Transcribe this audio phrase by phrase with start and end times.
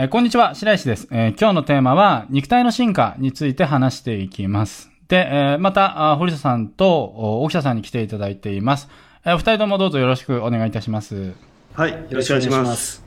[0.00, 4.90] えーこんにちは、白石です、えー今日のテーマは、肉体の進化について話していきます。
[5.08, 8.88] で、えーまた、あ堀田さんとお沖田さんに来ていただいています。
[9.26, 11.34] えーお二人ともどうぞよろしくお願いいたします。
[11.74, 13.04] はい、よろしくお願いします。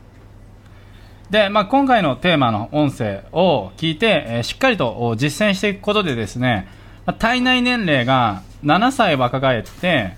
[1.32, 6.68] で、まあ、今回のテーマの音声を聞いて、えーしっかりとお実践していくことでですね、
[7.08, 10.14] まあ体内年齢が7歳若返って、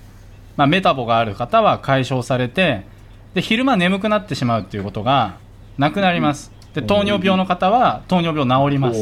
[0.58, 2.84] まあ、メタボがある方は解消されて、
[3.32, 5.38] で、昼間眠くなってしまうっていうことが
[5.78, 6.55] なくなります。
[6.76, 9.00] で、糖尿病の方は糖尿病治ります。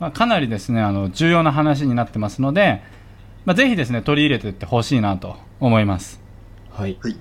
[0.00, 2.82] まあ、かなりですね、あの、重要な話になってますので、
[3.44, 6.20] まあ、ぜひですね、取り入れていってほしいなと思います。
[6.70, 6.98] はい。
[7.00, 7.16] はい。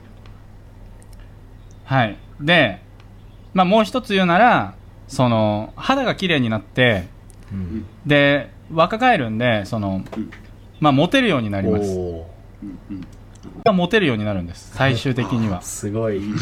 [1.86, 2.18] はい。
[2.42, 2.82] で、
[3.54, 4.74] まあ、もう一つ言うなら、
[5.08, 7.08] その、肌が綺麗になって、
[7.52, 10.32] うんで、若返るんで、そのうん、
[10.80, 11.96] まあ、モテるようになります。
[13.72, 14.72] モテるようになるんです。
[14.74, 15.62] 最終的にはー。
[15.62, 16.20] すごい。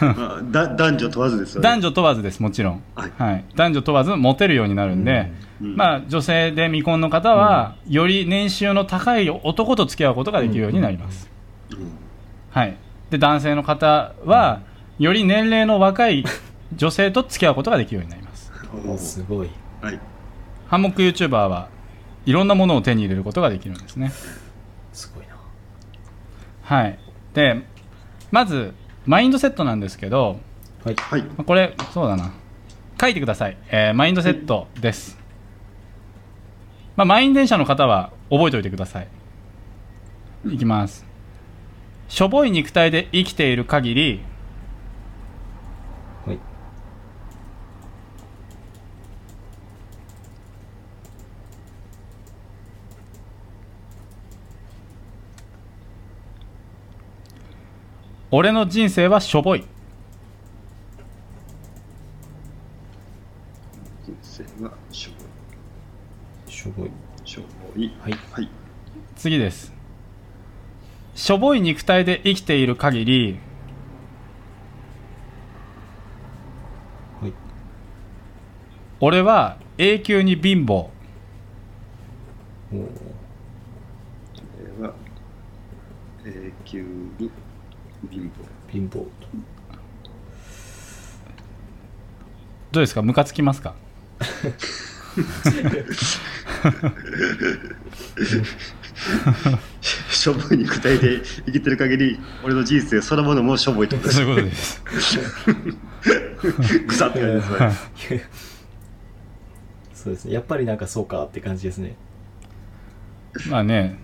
[0.00, 1.60] まあ、だ男女問わずです。
[1.60, 2.82] 男女問わずです、もちろん。
[2.94, 3.44] はいはい。
[3.54, 11.30] 男女問わずモテるようになるんで、うんまあ、女性で未婚の方は、より年収の高い男と付き合うことができるようになります。
[11.70, 12.06] うん
[12.56, 12.76] はい。
[13.10, 14.62] で、男性の方は、
[14.98, 16.24] より年齢の若い
[16.74, 18.50] 女性と付き合うことができるようになります。
[18.98, 19.50] すごい。
[19.82, 20.00] はい。
[20.66, 21.68] ハンモック YouTuber は
[22.24, 24.10] いろんなものを手に入れることができるんですね。
[24.94, 25.36] すごいな。
[26.62, 26.98] はい。
[27.34, 27.62] で、
[28.30, 28.72] まず、
[29.06, 30.40] マインドセットなんですけど、
[30.84, 30.94] はい。
[30.96, 31.22] はい。
[31.22, 32.32] まあこれ、そうだな。
[33.00, 33.56] 書いてください。
[33.70, 35.18] えーマインドセットです。
[36.96, 39.08] まあ、満員電車の方は覚えておいてください。
[40.48, 41.04] いきます。
[42.08, 44.20] しょぼい肉体で生きている限り、
[58.30, 59.64] 俺の人生はしょぼい。
[64.04, 65.10] 人生はしょ
[66.46, 66.88] ぼしょぼい。
[66.88, 66.90] い。
[67.24, 67.92] しょぼい。
[68.00, 68.12] はい。
[68.32, 68.48] はい。
[69.14, 69.72] 次です。
[71.14, 73.38] しょぼい肉体で生きている限り、
[77.22, 77.32] はい。
[79.00, 80.90] 俺は永久に貧乏。
[86.24, 86.82] 永久
[87.18, 87.30] に
[88.10, 88.72] 貧乏。
[88.72, 89.06] 貧乏。
[92.72, 93.02] どうですか？
[93.02, 93.74] ムカつきますか？
[99.80, 103.96] しょぼい肉体で生きてる限り、俺の人生そのものもしょぼいと。
[104.10, 104.82] そういうことです。
[106.86, 107.50] ぐさって感じです
[108.10, 108.22] ね。
[109.94, 110.34] そうですね。
[110.34, 111.96] やっぱりなんかそうかって感じですね。
[113.48, 113.98] まあね、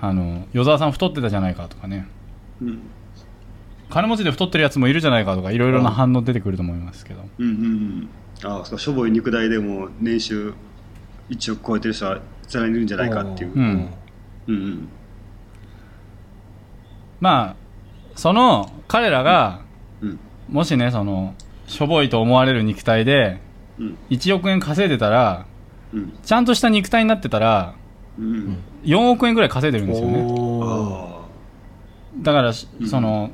[0.00, 2.06] あの、与沢さん太ってたじゃないかとかね、
[2.60, 2.80] うん。
[3.90, 7.22] 金持ちで太ってるやつもいるじゃないかとか、いろいろな反応出てくると思いますけど。
[7.38, 8.08] うんうん
[8.44, 8.50] うん。
[8.50, 10.54] ああ、そうかしょぼい肉体でも年収
[11.30, 13.50] 1億超えてる人はさらにいるんじゃないかっていう。
[13.50, 13.90] ううんん
[14.48, 14.88] うん。
[17.20, 17.56] まあ、
[18.14, 19.60] その彼らが、
[20.00, 20.18] うん。
[20.48, 21.34] もしね、その、
[21.66, 23.40] しょぼいと思われる肉体で、
[23.78, 23.98] うん。
[24.10, 25.46] 1億円稼いでたら、
[25.92, 26.12] うん。
[26.22, 27.74] ちゃんとした肉体になってたら、
[28.18, 28.58] うん。
[28.84, 30.46] 4億円ぐらい稼いでるんですよね。
[32.22, 33.30] だからし、うんその、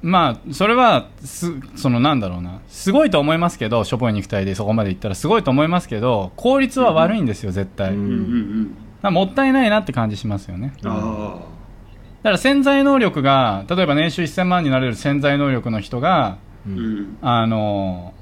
[0.00, 2.60] まあ、それは、す、その、なんだろうな。
[2.68, 7.88] すごいと思いますけど、しょぼい肉体でそこまでいったらすごいと思いますけど、効率は悪いんですよ、絶対。
[7.88, 9.08] うだかあ。
[9.08, 10.72] うんもったいないなって感じしますよね。
[10.82, 16.70] だから潜在能力が、例えば年収1000万になれる潜在能力の人が、う。
[16.70, 17.18] んん。
[17.22, 18.12] あの、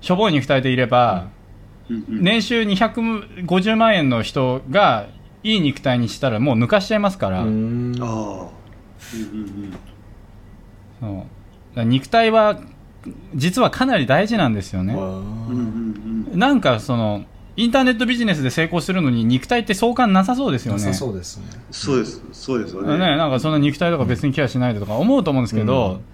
[0.00, 1.28] しょぼい肉体でいれば。
[2.08, 5.06] 年収250万円の人が、
[5.42, 8.02] いい肉体にしたらもう抜かしちゃいますから、うーん。
[8.02, 8.48] ああ。
[11.00, 11.26] そ
[11.82, 12.60] う肉体は、
[13.34, 14.94] 実はかなり大事なんですよね。
[14.94, 15.14] わうん。
[15.14, 16.38] うんうんうん。
[16.38, 17.24] なんかその、
[17.56, 20.82] インターネットビジネスで成功するのに肉体って相関なさそうですよね。
[20.82, 21.44] ーなさそうですね。
[21.70, 22.22] そうです。
[22.32, 23.16] そうですよね、ね。
[23.16, 26.04] なんかそんな肉体とか別にケアしないでとか思うと思うんですけど、うんうん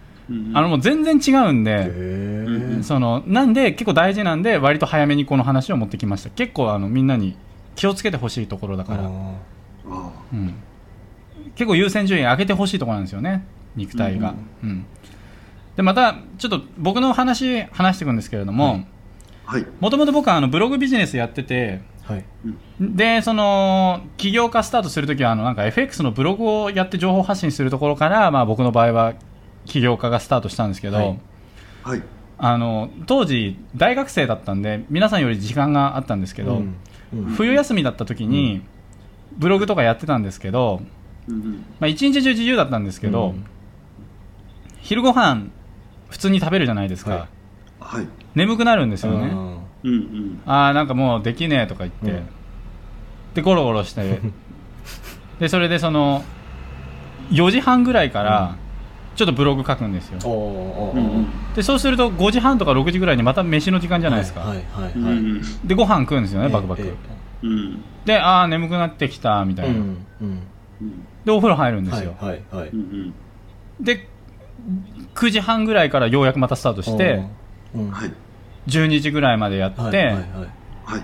[0.54, 2.82] あのもう全然違うんで。
[2.84, 7.36] そのなんで結構大事なんで割と早めにこの話を持ってきました結構あのみんなに
[7.74, 9.06] 気をつけてほしいところだから、あ
[9.88, 10.54] あうん、
[11.56, 13.44] 結構優先順位上げてほしいところなんですよね
[13.76, 14.86] 肉体が、うん
[15.76, 18.84] でまたちょっと僕の話話していくんですけれども
[19.46, 19.52] あ。
[19.52, 19.66] はい。
[19.80, 22.24] もともと僕はあのブログビジネスやっててーはい。
[22.80, 29.14] でその起業家スタートするときはあのなんか FX のブログをやって情報発信するところから、まあ、僕の場合は
[29.64, 31.20] 起業家がスタートしたんですけど、はい
[31.82, 32.02] はい。
[32.36, 36.74] あの当時大学生だったんで皆さんより時間があったんですけど、うんうん
[37.36, 38.62] 冬休みだった時に
[39.36, 40.80] ブログとかやってたんですけど、
[41.26, 41.64] うんうん。
[41.80, 43.44] まあ、一日中自由だったんですけど、うん
[44.82, 45.46] 昼ご飯
[46.08, 47.98] 普通に食べるじゃないですか、はい。
[47.98, 48.08] はい。
[48.34, 49.28] 眠くなるんですよね。
[49.28, 49.60] うん。
[49.82, 52.28] うんああなんかもうできねえとか言って、うん。
[53.34, 54.20] でゴロゴロして。
[55.38, 56.22] でそれでその
[57.30, 58.56] 4時半ぐらいから
[59.16, 60.18] ちょっとブログ書くんですよ。
[61.54, 65.14] でそうすると5時半とか6時ぐらいにまた飯の時間じゃないですか、はいはいうんはい。
[65.14, 66.92] うんでご飯食うんですよねバクバク、え
[67.42, 67.82] うん。
[68.04, 70.42] でああ眠くなってきたみたいな、えうんうん。
[70.82, 71.06] うん。
[71.24, 72.68] でお風呂入るんではいすよ、はいはい。
[72.70, 73.84] うんうん。
[73.84, 74.08] で
[75.14, 77.24] 9時半ぐらいからようやくまたスタートして
[77.74, 77.86] うん。
[77.86, 77.90] うん。
[77.90, 78.12] はい。
[78.66, 80.24] 12時ぐらいまでやって、はいはいはい。
[80.84, 81.02] はい。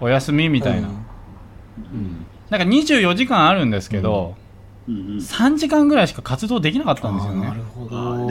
[0.00, 2.26] お休みみたいな、うん。
[2.50, 4.34] なんか24時間あるんですけど、
[4.88, 4.94] うん。
[4.94, 7.46] うん3時間ぐらいしか活動できなかったんですよね。
[7.46, 8.30] なるほど。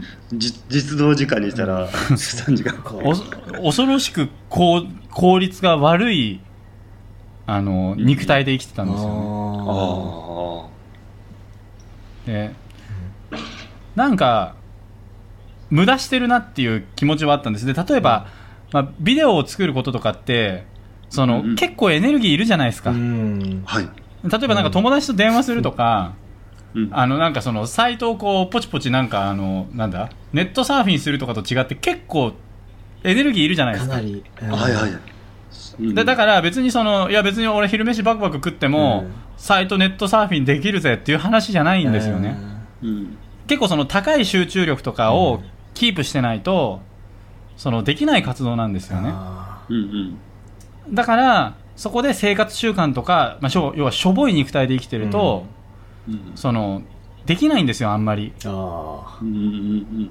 [0.34, 3.12] じ実動時間にしたら3時間お
[3.62, 6.40] 恐ろしく効効率が悪い
[7.46, 9.14] あの肉体で生きてたんですよね、
[9.68, 10.66] あ
[12.26, 12.52] で
[13.96, 14.54] なんか
[15.70, 17.66] 無駄してるなっていう気持ちはあったんです。
[17.66, 18.28] で例えば、
[18.72, 20.64] まあ、ビデオを作ることとかって
[21.08, 21.56] その、うんうん。
[21.56, 24.28] 結構エネルギーいるじゃないですか、はい。
[24.28, 26.14] 例えばなんか友達と電話するとか、
[26.74, 26.88] うん。
[26.92, 32.32] あのなんかそのサイトをこうポチポチなんかあのなんだネットサーフィンするとかと違って結構
[33.02, 33.96] エネルギーいるじゃないですか。
[33.96, 34.22] かなり。
[34.40, 34.90] はいはい。
[35.80, 35.94] うん。
[35.94, 39.12] でだから別にそのいや別に俺昼飯バクバク食っても、うん。
[39.36, 42.38] サイトネットサーフィンできるぜっていう話じゃないんですよね、
[42.82, 45.40] うん結構その高い集中力とかを
[45.74, 46.80] キープしてないと
[47.56, 49.10] そのできない活動なんですよね。
[49.12, 50.94] あうんうん。
[50.94, 55.46] だからそこで生活習慣とか、まあ、しょ要はしょぼい肉体で生きてると、
[56.08, 56.32] うん。
[56.34, 56.82] その
[57.24, 58.32] できないんですよあんまり。
[58.38, 58.50] ー。
[58.50, 60.10] あうんうん。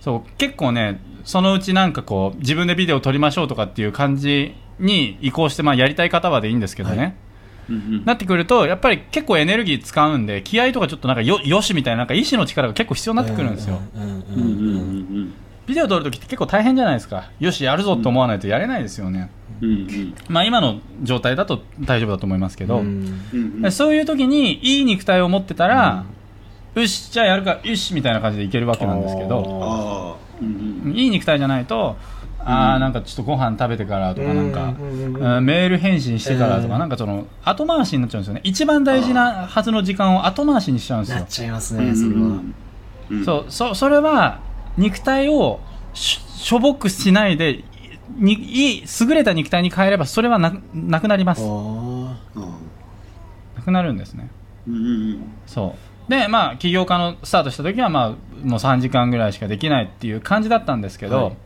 [0.00, 7.06] そう結構ねそのうちなんかこう自分でビデオ撮りましょうとかっていう感じに移行して、まあ、やりたい方はでいいんですけどね、はい。
[7.06, 7.29] うんうん
[8.04, 14.46] なってくるとやっぱり結構エネルギー使うんで気合とかちょっとなんかよよしみたいななんか意志の力が結構必要ーになってくるんですよ、うんうんうんうんうん。
[14.46, 15.34] うん
[15.70, 17.30] ビデオ撮るときって結構大変じゃないですか。
[17.38, 19.30] よしやるぞと思わないとやれないですよね、
[19.60, 20.14] うんうん。
[20.28, 26.06] まあ今の状態だと大丈夫だと思いますけど、うんうんでそういう時にいい肉体を持ってたら、
[26.74, 30.18] よしじゃあやるかよしみたいな感じでいけるわけなんですけど。
[30.42, 30.96] うんうん。
[30.96, 31.96] いい肉体じゃないと
[32.44, 34.74] あーなんかちょっとご飯食べてからとかなんか、
[35.40, 36.80] メール返信してからとか、うん。
[36.80, 38.40] なんかその後回しになっちゃうんですよね。
[38.44, 41.18] 一番大事なはずの時間を後回しにしちゃうんですよ。
[41.18, 41.86] なっ、ちゃいますうん。
[41.86, 42.42] ねそれは。
[43.10, 43.24] うん。
[43.24, 44.40] そうそそれは
[44.76, 45.60] 肉体を
[45.92, 47.64] ししょぼくしないで
[48.16, 51.42] にいい優れた肉体に変えればそれはななくなります。
[51.44, 52.40] ああ
[53.56, 54.30] なくなるんですね。
[54.68, 55.24] ーうんうん。
[55.46, 55.76] そ
[56.08, 56.10] う。
[56.10, 58.08] でまあ起業家のスタートした時はまあ
[58.44, 61.36] もう3時間ぐらいしかできないっていう感じだったんですけど、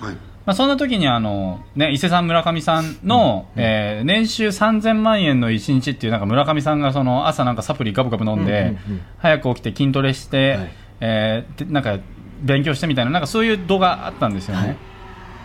[0.00, 0.12] はい。
[0.12, 0.16] はい
[0.50, 10.70] まあ、そんな時にあの、ね、伊勢さん村上さんの、うんえー年収3000万円の1日っていうなんか村上さんがその朝なんかサプリガブガブ飲んで、うんうんうん早く起きて筋トレして、はい。
[11.02, 12.00] えーでなんか
[12.42, 14.76] 勉強してみたいななんかそういう動画あったんですよね、はい。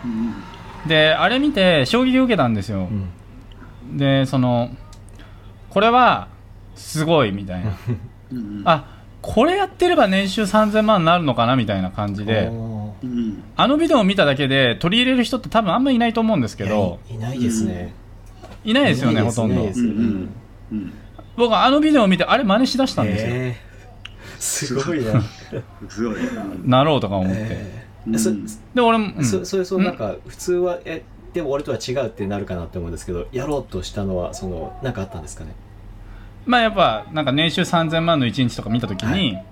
[0.06, 2.88] うんであれ見て衝撃を受けたんですよ。
[2.90, 3.96] う、ん。
[3.96, 4.70] でその
[5.70, 6.26] これは
[6.74, 7.76] すごいみたいな。
[8.64, 12.50] あこれやってれば年収3000万になるのかなみたいな感じで
[13.06, 13.42] うん。
[13.56, 16.98] あのビデオを見ただけで取り入れる人って多分あんまりいないと思うんですけど。
[17.10, 17.94] いないですね。
[18.64, 19.54] いないですよねほとんど。
[19.54, 20.30] いないですうんうん。
[20.72, 20.92] うん。
[21.36, 23.54] 僕はあのビデオを見てあれ真似しだしたんですよ、へー。
[24.38, 25.22] すごいな。
[25.88, 26.16] すごい。
[26.64, 28.14] なろうとか思って、えうん。
[28.14, 28.30] ーそ
[28.74, 29.24] で俺も、うん。
[29.24, 29.92] そそれそうなん。
[29.92, 35.52] うんか普通はえでも俺とは違うってなるかなって思うんですけどやろうとしたのはそのなんかあったんですかね？
[36.46, 39.42] まあやっぱなんか年収3000万の1日とか見た時に、は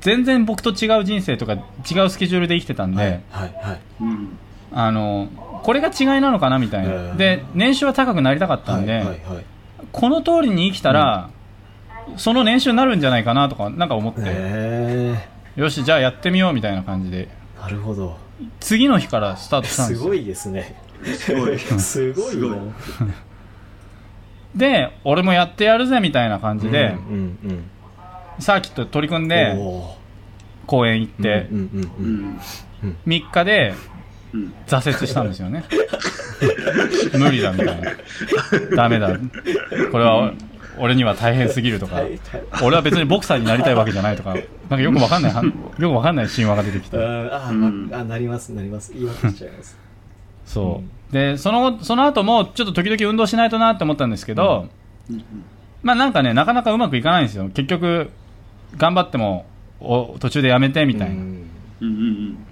[0.00, 3.80] 全然僕と違う人生とか違うスケジュールで生きてたんで、はいはいはい。
[4.00, 4.38] うん
[4.72, 5.28] あの
[5.62, 9.44] これが違いなのかなみたいな、うんで年収は高くなりたかったんで、はいはいはい。
[9.92, 11.30] この通りに生きたら、
[12.16, 15.14] その年収になるんじゃないかなとかなんか思って、へ
[15.56, 17.28] よしじゃあやってみようみたいな感じで。
[17.58, 18.16] ーなるほど。
[18.60, 20.80] 次の日からスタートしたんですすよごいですね。
[21.04, 21.58] すごい。
[21.58, 22.60] すごいなすごい。
[24.54, 27.70] で俺もやってやるぜみたいな感じで、うんうん
[28.40, 29.56] サーキット取り組んうんで
[30.66, 31.90] 公園行って、うんうんう
[32.82, 32.96] うんん。
[33.06, 33.74] 3日で
[34.32, 34.52] うん。
[34.66, 35.64] 挫折したんですよね。
[37.18, 37.90] 無理だみたいな。
[38.76, 39.10] ダメだ。
[39.90, 40.32] これは
[40.78, 42.02] 俺には大変すぎるとか。
[42.62, 44.34] 俺は別にボクサーになりたいわけじゃないとか。
[44.34, 45.42] なんかよくわかんないよ
[45.78, 46.96] くわかんない神話が出てきて。
[46.96, 48.92] あーああなりますなります。
[48.92, 49.76] 言い訳しちゃいます。
[50.46, 51.12] そう。
[51.12, 54.68] でそのその後もちょっと時々運動しないとなって思ったんですけど、
[55.10, 55.24] うん。
[55.82, 57.50] まあなんかねなかなかうまくいかないんですよ。
[57.52, 58.10] 結局
[58.76, 59.46] 頑張っても
[59.80, 61.48] お途中でやめてみたいな、うん
[61.80, 62.46] うんうん。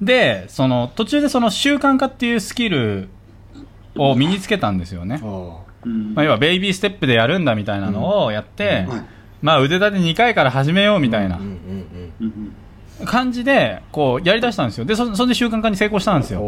[0.00, 3.08] でその途中でその習慣化っていうスキル
[3.96, 6.14] を身につけたんですよね、あうん。
[6.14, 9.04] まあ、要はベイビーステップでやるんだみたいなのをやって、はい。
[9.40, 12.52] まあ腕立て2回から始めようみーたいな、うんうんうん
[13.00, 13.06] うん。
[13.06, 14.84] 感じでこうやりだしたんですよ。
[14.84, 16.40] でそそれで習慣化に成功したんですよ。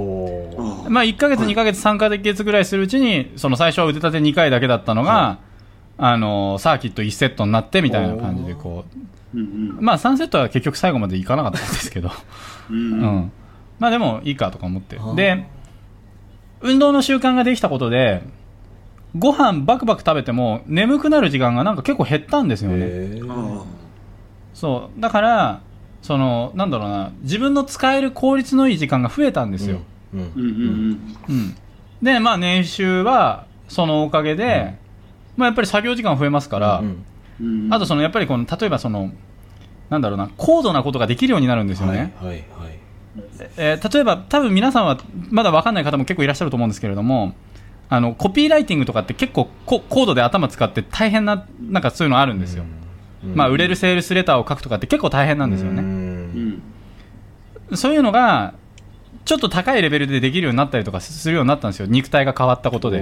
[0.89, 5.39] まあ、1ヶ月、2ヶ月、3ヶ月ぐらいするうちに、その最初は腕立て2回だけだったのが、は
[6.03, 8.87] あのサーキット1セットになってみたいな感じでこ
[9.35, 12.11] うんう、まあ、3セットは結局最後までいかなかったんですけど、
[12.71, 13.17] うんううん。
[13.19, 13.33] ん
[13.79, 14.99] まあでもいいかとか思って。
[15.15, 15.47] で
[16.63, 18.23] 運動の習慣ができたことで
[19.19, 23.21] ご飯バクバク食べても眠くなる時間がなんか結構減ったんですよね、
[24.55, 25.01] そう。
[25.01, 25.61] だから
[26.01, 29.81] そのなんだろうな自分の使える効率のいい時間が増えたんですよ、
[30.15, 31.01] うんうんうんうん。
[31.29, 31.57] うん、
[32.03, 34.77] でまあ年収はそのおかげで、
[35.41, 37.05] まあ、やっぱり作業時間増えますから、うん
[37.41, 37.75] うん。
[37.75, 39.11] あとそのやっぱりこの例えばその
[39.89, 42.79] なんだろうな高度なことができるようになるんですよね、はいはいはい。
[43.57, 44.99] えー例えば多分皆さんは
[45.31, 47.35] まだ分かんない方も結構いらっしゃると思うんですけれども
[47.89, 52.65] あのコピーライティングとかって結構こ高度で頭使って大変ななんかそういうのあるんですよ、
[53.25, 56.49] うんまあ、売れるセールスレターを書くとかって結構大変なんですようね、うん。
[56.51, 56.63] ん
[57.75, 58.55] そういうのが
[59.25, 61.87] ちょっと高いレベルでできるようになったりとかするようになったんですよ。
[61.87, 63.01] 肉体が変わったことで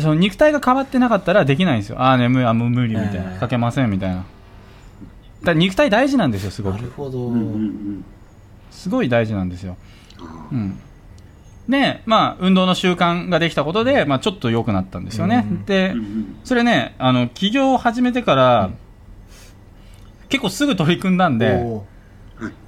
[0.00, 2.00] その肉体が変わってなかったらできないんですよ。
[2.00, 3.40] ああ眠いあもう無理みたいな、ええ。
[3.40, 4.24] 書けませんみたいな。
[5.42, 6.76] だ肉体大事なんですよすごく。
[6.76, 8.04] なるほど、うんうん
[8.76, 9.76] すごい大事なんですよ、
[10.52, 10.78] うん、
[11.66, 16.36] でまあ運動の習慣ができたことで、まあ、ちょっと良くなったんですよね、うんでうんうん。
[16.44, 18.70] それねあの起業を始めてから、
[20.28, 21.64] 結構すぐ取り組んだんで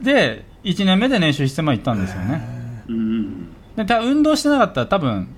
[0.00, 2.42] で1年目で年収1000万いったんですよね、
[2.88, 5.37] うんうんでた運動してなかったら多分4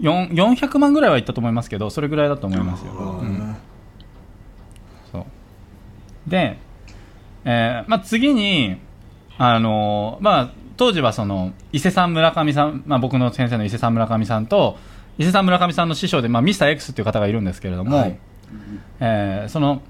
[0.00, 3.56] 400万ぐらいはいったと思いますけどそれぐらいだと思いますよ、うん。
[5.10, 6.30] そう。
[6.30, 6.58] で、
[7.44, 8.78] えーまあ、次に、
[9.38, 14.76] あのーまあ、当時はその伊勢さん村上さん、まあ、僕の先生の伊勢さん村上さんと
[15.18, 18.18] 伊勢さん村上さんの師匠で、まあ、ミスター X っていう方がいるんですけれども、はい。
[19.00, 19.82] えーその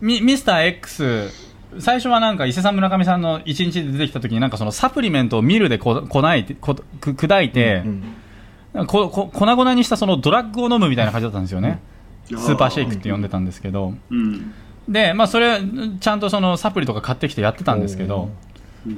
[0.00, 1.30] ミミスター X
[1.78, 8.14] 最初はなんか伊勢さん村上さんの一日で出てきた時になんかそのサプリメントをミルでここないてこく砕いて、うん
[8.86, 11.80] ここ粉々にしたそのドラッグを飲むみたいな感じだったんですよね、
[12.30, 12.38] うん。
[12.38, 14.54] スーパーシェイクって呼んでたんですけど、うん。
[14.88, 15.60] で、まあ、それ
[16.00, 18.30] ちゃんとそのサプリとか買ってきてやってたんですけど、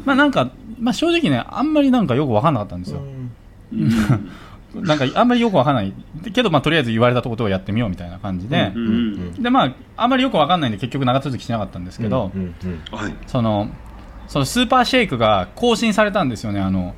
[0.04, 3.00] まあなんか、まあ、正直ねあんまりなんかよく分かんなかったんですよ、
[3.72, 4.86] うん。
[4.86, 5.92] なんかあんまりよく分かんない。
[6.32, 8.72] けど、まあ、とりあえず言われたことをやってみようみたいな感じで。
[8.74, 12.30] う、んでまああんまりよく分かんないんで結局長続きしなかったんですけど、
[13.26, 13.68] その
[14.28, 16.94] そのスーパーシェイクが更新されたんですよねあの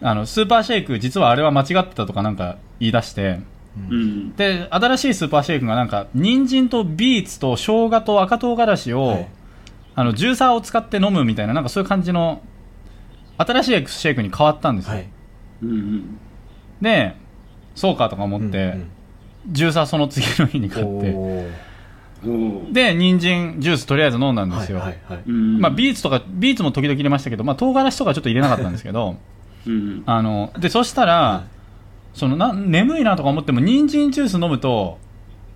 [0.00, 3.40] あのスーパーシェイク実はあれは間違ってたとかなんか言い出して
[3.76, 4.36] うん。
[4.36, 9.28] で新しいスーパーシェイクがなんか人参とビーツと生姜と赤唐辛子を、はい。
[9.94, 12.40] あのジューサーを使って飲むみたいななんかそういう感じの
[13.36, 15.08] 新しいシェイクに変わったんですよ、はい。
[15.62, 16.18] うん
[16.80, 17.16] で
[17.74, 18.90] そうかとか思って、うん
[19.50, 21.16] ジューサーその次の日に買って
[22.72, 25.22] で人参ジュースとりあえず飲んだんですよ、はいはいはい。
[25.26, 25.60] うん。
[25.60, 29.16] まあ、ビーツとかビーツも時々入れましたけど、まあ、唐辛子とかちょっと入れなかったんですけど
[29.68, 31.44] うんあのでそしたら、は
[32.14, 34.98] そのな眠いなとか思っても人参ジュース飲むと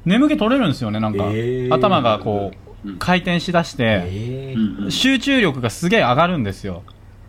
[0.04, 1.74] 眠気取れるんですよねなんか、えー。
[1.74, 2.52] 頭がこ
[2.84, 2.98] ううん。
[2.98, 4.84] 回転しだして、えー。
[4.84, 6.82] うん集中力がすげえ上がるんですよ。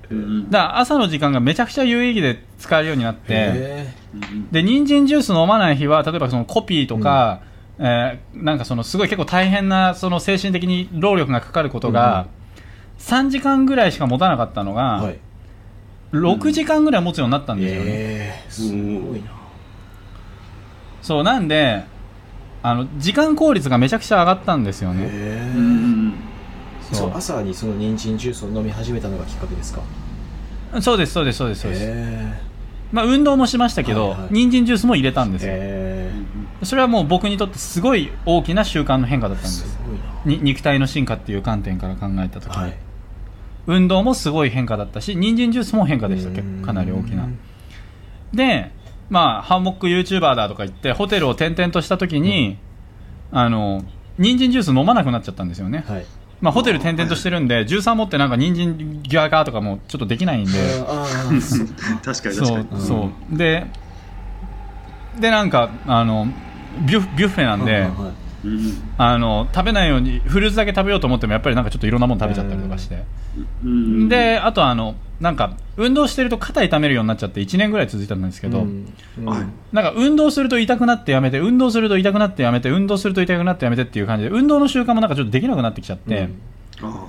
[0.10, 3.88] うんだから朝の時間がめちゃくちゃ有意義で使えるようになって
[4.52, 7.42] で人参ジュース飲まない日は例えばそのコピーとか、
[7.80, 12.28] えーなんかそのすごい結構大変なその精神的に労力がかかることが、
[13.00, 15.20] 3時間ぐらいしか持たなかったのが、ーはい
[16.14, 19.32] 6時間ぐらい持つようになったんですよね、えーすごいな。
[21.02, 21.84] そうなんで
[22.62, 25.58] あの時間効率がめちゃくちゃ上がったんですよね、へー。
[25.58, 26.14] うん。
[26.92, 29.82] そう朝にその人参ジュースを飲み始めたのがきっかけですか？
[30.82, 32.34] そうですそうですそうですそうです、へ
[32.92, 34.30] まあ、運動もしましたけど、はいはい。
[34.32, 36.12] 人参ジュースも入れたんですよ、え
[36.64, 39.80] それはもう僕にとってすごい大きな習慣の変化だったんです。
[40.26, 42.78] 肉体の進化っていう観点から考えた時に、はい
[43.68, 46.60] 運動もすごい変化だったし人参ジュースも変化でした結うん。
[46.62, 47.28] 構かなり大きな。
[48.34, 48.72] で
[49.10, 52.58] まあハンモック YouTuber だとか言ってホテルを転々とした時に、
[53.32, 53.84] あの
[54.18, 56.06] 人参ジュース飲まなくなっちゃったんですよね、はい。
[56.42, 60.52] まあ、ホテル転々としてるんで13持ってなんか人参ギャーガーとかもちょっとできないんで。
[62.04, 62.82] 確かに確そうかにうん。
[62.82, 63.68] そうで
[65.20, 66.28] でなんかあの
[66.88, 68.94] ビュッビュッフェなんで、はいうん。
[68.98, 73.04] あの食べないようにフルーツだけ食べようと思ってもやっぱりなんかちょっといろんなもの食べちゃったりとかして、
[73.64, 74.10] うん。
[74.10, 78.94] であとあのなんか運動してると肩痛めるようになっちゃって1年ぐらい続いたんですけど、うん。
[79.72, 86.30] なんか運動すると痛くなってやめて運動すると痛くなってやめて運動すると痛くなってやめてっていう感じで運動の習慣もなんかちょっとできなくなってきちゃって、
[86.82, 87.08] あ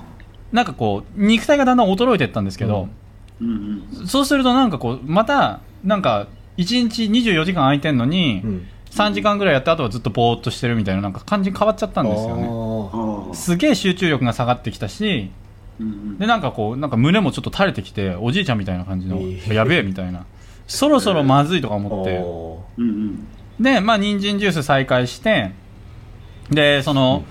[0.51, 6.27] なんかこう肉体がだんだん衰えていったんですけど、ーうんそうするとなんかこうまたなんか
[6.57, 13.35] 1日24時間空いてんのに、うん3時間ぐらいやってあとはずっとぼーっとしてるみたいななんか感じに変わっちゃったんですよね。
[13.35, 15.31] すげえ集中力が下がってきたし
[16.17, 20.25] でなんかこうなんか胸もちょっと垂れてきておじいちゃんみたいな感じの、ええやべえみたいな。
[20.67, 23.27] そろそろまずいとか思って、んうん。
[23.59, 25.51] でまあ人参ジュース再開して
[26.49, 27.23] でその、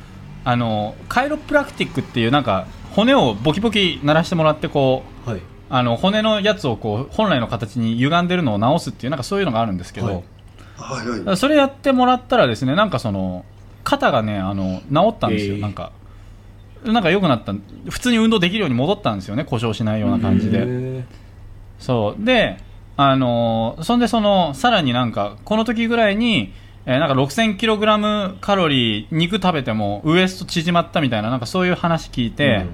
[0.45, 5.41] あのカイロプラクティックっていうなんか骨をボキボキ鳴らしてもらってこうーはい。
[5.71, 10.25] あの骨のやつをこう本来の形に歪んでるのを直すっていうなんかそういうのがあるんですけど、はい
[10.77, 13.45] はいはいそれやってもらったらですねなんかその
[13.85, 15.93] 肩がねあの治ったんですよ、えーなんか
[16.85, 17.55] なんか良くなった
[17.89, 21.05] 普通に運動できるように戻ったんですよね故障しないような感じで、へ
[21.79, 22.23] そう。
[22.23, 22.59] で
[22.99, 26.53] あのーそんでそのさらになんかこの時ぐらいに、
[26.85, 32.67] えーなんか 6000kg カロリー肉食べてもウエスト縮まったみたいななんかそういう話聞いーて、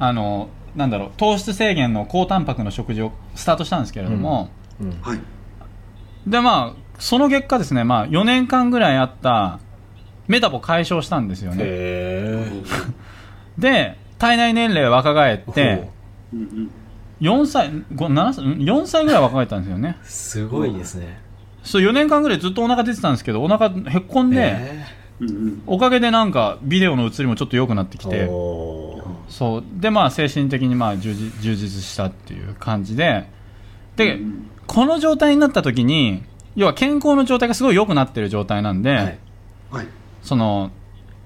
[0.00, 4.50] あのなんだろう糖質制限の高タンパクの食事をスタートしたんですけれども、
[4.80, 4.86] うん。
[4.88, 5.00] うん。
[5.00, 5.20] はい
[6.26, 9.58] でまあその結果ですね、まあ、4年間ぐらいあった
[10.28, 11.64] メタボ解消したんですよね。
[11.64, 12.46] へ
[13.58, 15.88] で体内年齢若返っえて
[16.32, 16.44] うんう。
[16.44, 16.70] ん
[17.20, 19.96] 4歳ご7歳ん4歳ぐらい若返ったんですよね。
[20.04, 21.18] すごいですね。
[21.64, 24.56] そう4年間ぐらいずっとお腹出てたんですけどお腹へっこんで、
[25.66, 28.10] おかげでなんかビデオの映りもちょっと良くなってきー。
[28.10, 28.26] て
[29.28, 29.64] そう。
[29.74, 33.28] でまあ精神的にまあ充実したっていう感じで。
[33.96, 34.46] で、うん。
[34.68, 36.22] この状態になった時に
[36.56, 39.18] 要は健康の状態がすごい良くなってる状態なんで、はい。
[39.70, 39.86] はい。
[40.22, 40.70] その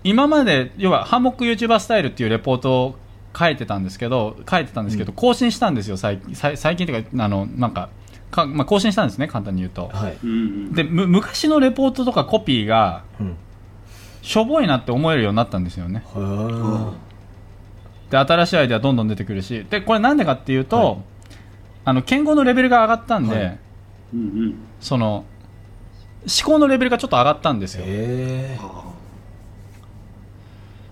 [0.04, 2.94] 今まで要はハンモック YouTuber スタイルっていうレポートを
[3.36, 5.16] 書いてたんですけど書いてたんですけど、うん。
[5.16, 7.90] 更新したんですよ最最最近というかあのなんか
[8.30, 9.88] か、まあ、更新したんですね簡単に言うと。
[9.88, 10.18] はい。
[10.22, 13.36] うんうんでむ昔のレポートとかコピーがうん。
[14.22, 16.02] しょぼいなって思えるようになったんですよね。
[16.06, 16.94] は
[18.10, 19.64] で新しいアイデアどんどん出てくるし。
[19.70, 20.96] でこれなんでかっていうと、はい。
[21.84, 23.58] あの健康のレベルが上がったんで、はい
[24.14, 24.54] うんうん。
[24.80, 25.24] その
[26.26, 28.84] 思考のレベルがちょっと上がったんですよ、へえあ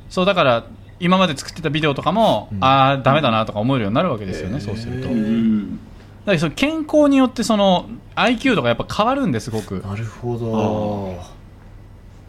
[0.08, 0.64] そうだから
[1.00, 2.64] 今まで作ってたビデオとかも、うん。
[2.64, 5.08] ああダメだなとか思えるようになるわけですよね、へーそうすると。
[5.08, 9.80] だからその健康によってその IQ とかやっぱ変わるんですすごく。
[9.80, 11.20] なるほど。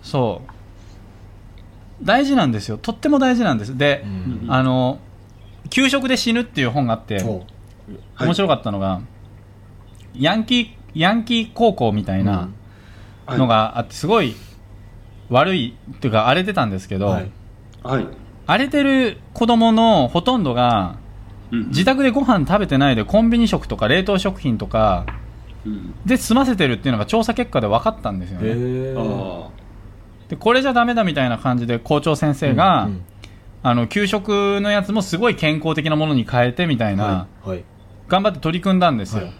[0.02, 0.52] そう。
[2.02, 2.78] 大事なんですよ。
[2.78, 3.78] とっても大事なんです。
[3.78, 4.04] で
[4.44, 4.52] う、ん。
[4.52, 5.00] あの
[5.70, 7.24] 「給食で死ぬ」っていう本があって
[8.20, 9.02] 面白かったのが、
[10.16, 12.50] ヤンキーヤンキー高校みたいな
[13.26, 14.36] はいのがあってすごい
[15.30, 17.32] 悪いっていうか荒れてたんですけど、はい。
[17.84, 18.08] はい。
[18.48, 20.98] 荒れてる子供のほとんどが
[21.52, 25.06] うん自宅でご飯食べてないでコンビニ食とか冷凍食品とか
[25.66, 25.96] うん。
[26.06, 28.54] で済ませてるっていうのが調査結果で分かったんですよね。
[30.30, 33.06] でこれじゃダメだみたいな感じで校長先生が、うん
[33.68, 37.64] あの給食のやつもすごい健康的なものに変えてみたいな、はい。
[38.08, 39.34] 頑張って取り組んだんですよ、はい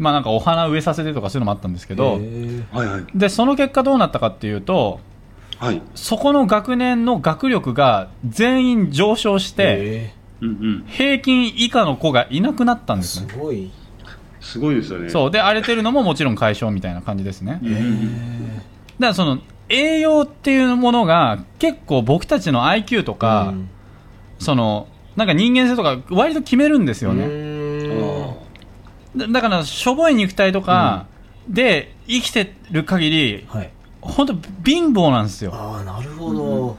[0.00, 3.06] まあなんかお花植えさせてとかそういうのもあったんですけど、はいはい。
[3.14, 4.98] でその結果どうなったかっていうと
[5.58, 5.82] はい。
[5.94, 10.84] そこの学年の学力が全員上昇してへうんうん。
[10.86, 13.28] 平均以下の子がいなくなったんーですね。
[13.30, 13.70] すごい。
[14.40, 15.10] すごいですよね。
[15.10, 15.30] そう。
[15.30, 17.60] で荒れてるのももちろん解消みたいな感じですね。
[18.98, 23.68] だからその栄養っていうものが結構僕たちの IQ とか、うん。
[24.38, 27.26] そのなんか人間性とか割と決めるんですようね、
[29.16, 31.06] だだからしょぼい肉体とか
[31.48, 33.70] で生きてる限りはい。
[34.00, 35.52] 本当貧乏なんですよ。
[35.54, 36.70] ああなるほど。
[36.70, 36.74] ー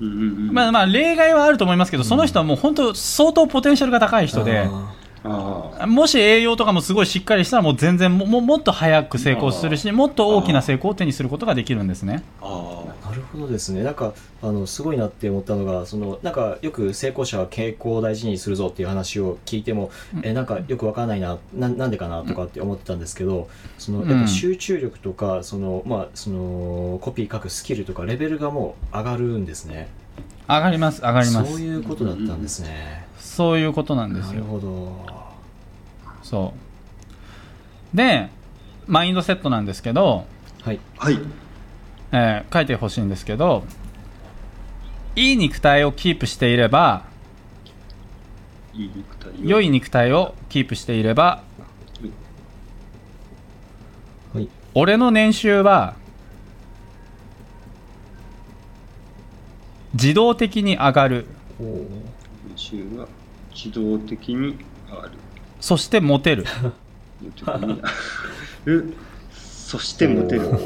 [0.00, 0.52] うんうんうん。
[0.52, 4.68] まあまあ例外はあると思いますけど、その人はもう本当相当ポテンシャルが高い人で
[5.24, 12.24] もし栄養とかもすごいしっかりしたらもう全然もももっと早く成功するしもっと大きな成功を手にすることができるんですね。
[12.40, 12.46] ー。
[12.46, 13.82] あーなるほどですね。
[13.82, 19.90] なんかあのすごいなって思ったのがそのなんかよく成功者は傾向を大事にするぞっていう話を聞いても、
[20.22, 29.88] えなんかよくわからないなななんでかなとかって思ってたんですけどそのやっぱ集中力とかその、まあ、そのコピー書くスキルとかレベルがもう上がるんですね。
[30.48, 31.52] 上がります上がります。
[31.52, 33.06] そういうことだったんですね、
[33.36, 35.06] そういうことなんですなるよほど。
[36.22, 36.52] そ
[37.94, 37.96] う。
[37.96, 38.28] で
[38.86, 40.26] マインドセットなんですけど、
[40.62, 40.80] はい。
[40.98, 41.18] あはい。
[42.12, 43.64] えー書いてほしいんですけど
[45.16, 47.04] いい肉体をキープしていれば
[48.74, 49.32] いい肉体を。
[49.48, 51.42] 良い肉体をキープしていれば
[54.34, 54.48] はい。
[54.74, 55.96] 俺の年収は
[59.94, 61.26] 自動的に上がる。
[61.58, 63.06] 年収が
[63.54, 64.56] 自動的に
[64.88, 65.10] 上がる。
[65.60, 66.44] そしてモテる。
[69.32, 70.50] そしてモテる。
[70.50, 70.56] は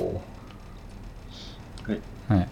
[1.88, 2.00] い。
[2.28, 2.48] はい。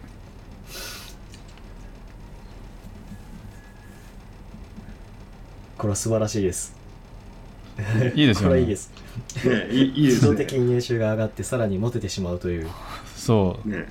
[5.78, 6.74] これは素晴らしいです。
[8.14, 8.54] いいですよね。
[8.54, 8.92] これはいいです。
[9.44, 10.30] ねいいいいですね。
[10.30, 12.68] 自動的に年収が上がってさらにモテてしまうという。
[13.16, 13.68] そう。
[13.68, 13.88] ね。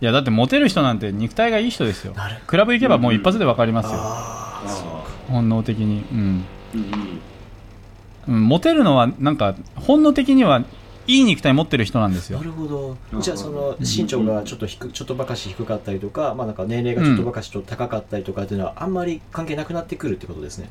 [0.00, 2.14] いいやだってモテる人なんて肉体がいい人ですよ。
[2.46, 6.04] クラブ行けばもう一発で分かりますよ、ああそうあ本能的に。
[6.12, 6.84] うん、ーうん
[8.28, 8.36] うん。
[8.36, 10.64] うん、モテるのはなんか本能的には
[11.06, 12.38] いい肉体持ってる人なんですよ。
[12.38, 12.96] なるほど。
[13.12, 13.20] うん。
[13.20, 20.70] じゃあその身長がちょっと低ちょっとばかし低かったりとか,、まあ、なんか年齢がちょっとばかしちょっと高かったりとかっていうのはあんまり関係なくなってくるってことですね、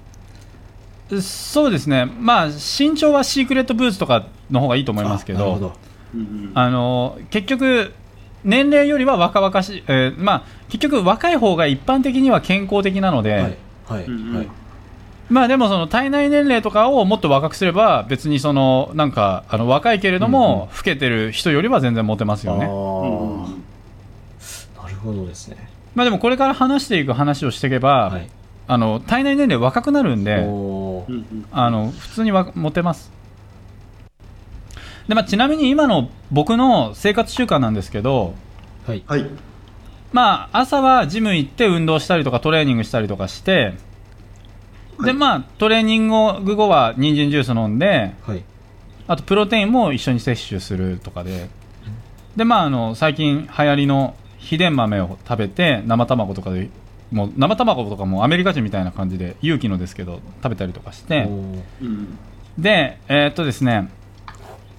[1.21, 2.05] そうですね。
[2.05, 5.73] まあ身長はシークレットブーツとかの方がいいと思いますけどあなるほど。
[6.15, 6.51] うんうん。
[6.55, 7.93] あの結局
[8.43, 14.35] 年齢よりは若々しい、えーまあ、結局若い方が一般的には健康的なので、はいはい、うんうん。
[14.37, 14.49] はい。
[15.29, 22.65] まあでもその体内年齢とかをもっと若くすれば別にそのなんかあの若いけれども、老けてる人よりは全然モテますよね。
[22.65, 23.45] あうんー。
[23.45, 23.63] うん
[24.83, 25.69] なるほどですね。
[25.95, 28.29] まあでもこれから話していく話をしていけば、はい。
[28.65, 30.35] あの体内年齢若くなるんで
[31.51, 33.11] あの普通にわモテます。
[35.07, 38.35] で、まあ、ちなみに今の僕の生活習慣なんですけど
[38.87, 39.03] はい。
[39.05, 39.25] はい
[40.13, 43.73] まあ朝はジム行って運動したりとかトレーニングしたりとかして
[44.97, 45.06] はい。
[45.08, 48.43] でまあトレーニング後は人参ジュース飲んではい。
[49.08, 51.49] あとプロテインも一緒に摂取するとかで。
[52.38, 56.69] でまああの最近流行りの秘伝豆を食べて生卵とかで
[57.12, 61.28] もう生卵とかもアメリカ人みたいな感じで勇気のですけど食べたりとかして。
[61.82, 62.17] うん
[62.58, 63.89] でえーっとですね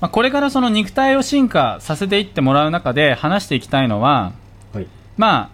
[0.01, 4.33] まあ、これからその肉体を進化させていってもらう中で話していきたいのは、
[4.73, 5.50] はいま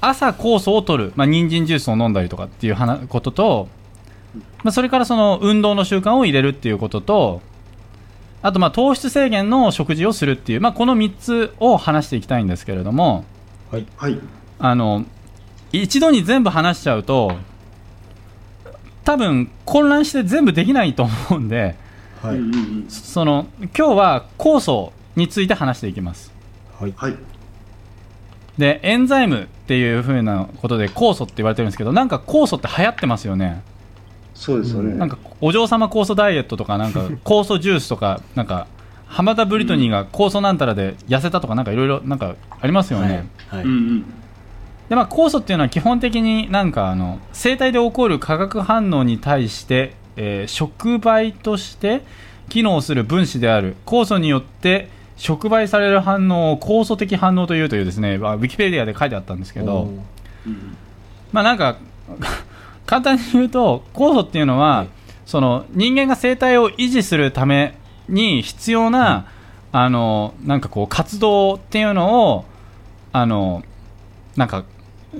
[0.00, 3.68] あ、朝酵素を取る、まあ、人参ジュースを飲んだりとかっていう話ことと、
[4.62, 7.40] まあ、それからその運動の習慣を入れるっていうことと
[8.42, 13.24] あとまあ糖質制限の食事をするっていう、まあ、この3つを話していきたいんですけれども
[13.70, 13.86] はい。
[13.96, 14.18] はい。
[14.58, 15.04] あの
[15.72, 17.32] 一度に全部話しちゃうと
[19.04, 21.76] 多分混乱して全部できないと思うんで
[22.22, 22.38] はい。
[22.88, 26.32] その今日は酵素について話していきます。
[26.78, 26.94] はい。
[26.96, 27.35] はい
[28.58, 33.62] でエンザイムっていう風なことで酵素って言われてるんですけどなんか酵素って流行ってますよね。
[34.34, 34.94] そうですよね。
[34.94, 38.66] なんかお嬢様酵素ダイエットとかなんか 酵素ジュースとかなんか
[39.06, 43.62] 浜田ブリトニーが酵素なんたらで痩せたとかなんかいろいろなんかありますよね、はい。
[43.62, 44.04] うんうん。
[44.88, 52.02] でまあ酵素っていうのは基本的になんかあの生体で起こる化学反応に対して、えー触媒として
[52.48, 53.76] 機能する分子である。
[53.84, 59.88] 酵素によって触媒される反応を酵素的反応というというですね、まあ、ウィキペディアで書いてあったんですけど、
[60.46, 60.48] う。
[60.50, 60.76] ん
[61.32, 61.76] まあなんか
[62.86, 64.88] 簡単に言うと酵素っていうのは、はい。
[65.24, 67.74] その人間が生態を維持するため
[68.08, 69.26] に必要な、
[69.72, 72.44] あのなんかこう活動っていうのを
[73.12, 73.64] あの
[74.36, 74.64] なんか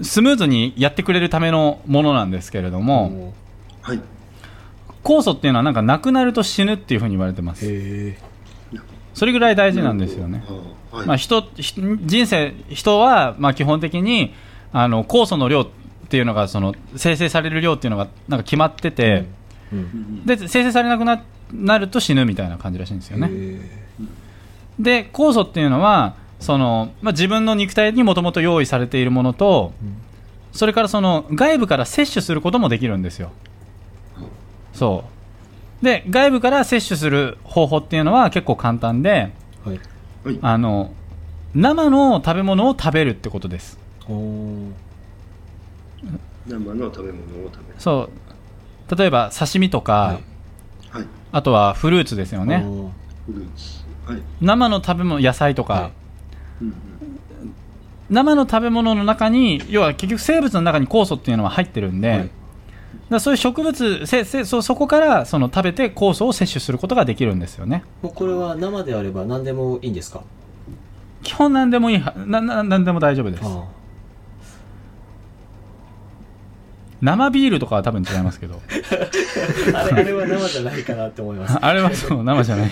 [0.02, 3.32] スムーズにやってくれるためのものなんですけれども、
[3.82, 4.00] はい。
[5.02, 7.64] 酵素っていうのはなんかなくなると死ぬっていうふうに言われてます
[9.16, 10.44] それぐらい大事なんですよね、
[10.92, 11.06] あはい。
[11.06, 14.34] まあ、人ひ人生人はまあ基本的に
[14.72, 15.68] あの酵素の量っ
[16.10, 19.24] ていうのがその生成される量っていうのがなんか決まってて、
[19.72, 19.78] うん。
[19.78, 23.60] うんで生成されなくななると死ぬみたいな感じらしいんですよね、へ
[24.78, 29.72] で酵素っていうのはその、まあ、自分の肉体にもともと用意されているものと
[30.52, 33.30] それからその外部から摂取することもできるんですよ。
[34.74, 35.15] そう
[35.82, 39.32] で外部から摂取する方法っていうのは結構簡単で
[39.64, 39.80] はい。
[40.24, 40.38] はい。
[40.40, 40.92] あの
[41.54, 43.78] 生の食べ物を食べるってことです。
[44.06, 44.14] 生
[46.74, 47.74] の食べ物を食べる。
[47.78, 48.10] そ
[48.90, 48.96] う。
[48.96, 50.98] 例えば刺身とか、はい。
[50.98, 51.06] はい。
[51.32, 52.58] あとはフルーツですよね。
[53.26, 53.84] フルーツ。
[54.10, 54.22] はい。
[54.40, 55.92] 生の食べ物野菜とか、はい。
[56.62, 56.74] うん。
[58.10, 62.30] 生の食べ物の中に要は結局生物の中に酵素っていうのは入ってるんで、はい
[63.10, 67.84] だそういう植物せせそそこからその食べて酵素を摂取することができるんですよね。
[68.02, 70.22] もうこれは生であれば何でもいいんですか？
[71.22, 73.42] 基本何でもいいはなな何でも大丈夫です。
[73.44, 73.64] あ
[77.02, 78.60] 生ビールとかは多分違いますけど。
[79.74, 81.58] あ あれあれは生じゃないかなって思います。
[81.60, 82.70] あれはそう生じゃない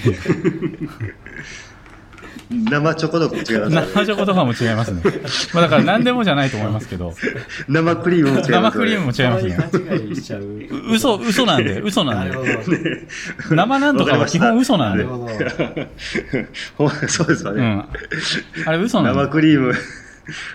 [2.50, 3.86] 生チョコとかも違いますね。
[3.94, 5.02] 生チョコとかも違いますね。
[5.54, 7.14] まあだから何でもじゃないと思いますけど。
[7.68, 9.86] 生クリームも違います生クリームも違いたますね。
[9.88, 13.06] 勘違いしちゃうう嘘嘘なんで嘘ななんるで
[13.50, 15.28] 生なんとかは基本嘘なんるほど。
[16.76, 18.68] ほんそうですよね、うん。
[18.68, 19.20] あれ嘘なんで。
[19.20, 19.74] 生クリーム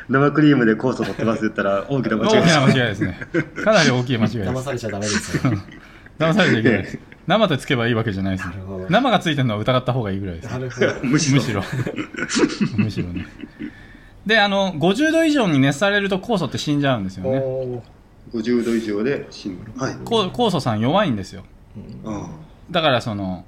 [0.09, 2.55] 生クリームで酵素取ってますって言ったら大きな間大き違いです。
[2.55, 3.19] な間違いですね。
[3.63, 4.49] かなり大きい間違いです。
[4.49, 5.53] 騙されちゃダメですよ。
[6.19, 6.99] 騙されちゃいけないです
[7.29, 8.47] 生でつけばいいわけじゃないです。
[8.47, 8.87] なるほど。
[8.89, 10.87] 生がついてるのは疑った方がいいぐらいですなるほど。
[11.05, 11.63] むしろ。
[12.75, 13.09] むしろ。
[13.13, 13.27] ね。
[14.25, 17.37] であの50度以上に熱されると酵素って死んじゃうんですよね。
[17.37, 18.41] おー。
[18.41, 19.57] 50度以上で死ぬ。
[19.77, 19.95] はい。
[20.03, 21.43] こ酵素さん弱いんですよ。
[22.03, 22.31] あ
[22.71, 23.45] だからその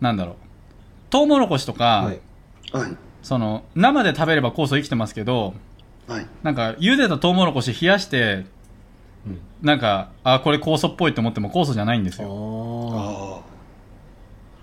[0.00, 0.34] なんだろう。
[1.10, 2.20] トウモロコシとか、はい。
[2.72, 2.96] あはい。
[3.24, 5.54] その生で食べれば酵素生きてますけど
[6.06, 6.26] はい。
[6.44, 8.46] なんか茹でたトウモロコシ冷やしてうん
[9.62, 12.28] なんかあこれ酵素っぽいと思っても酵素じゃないんですよ。
[12.92, 13.40] ああ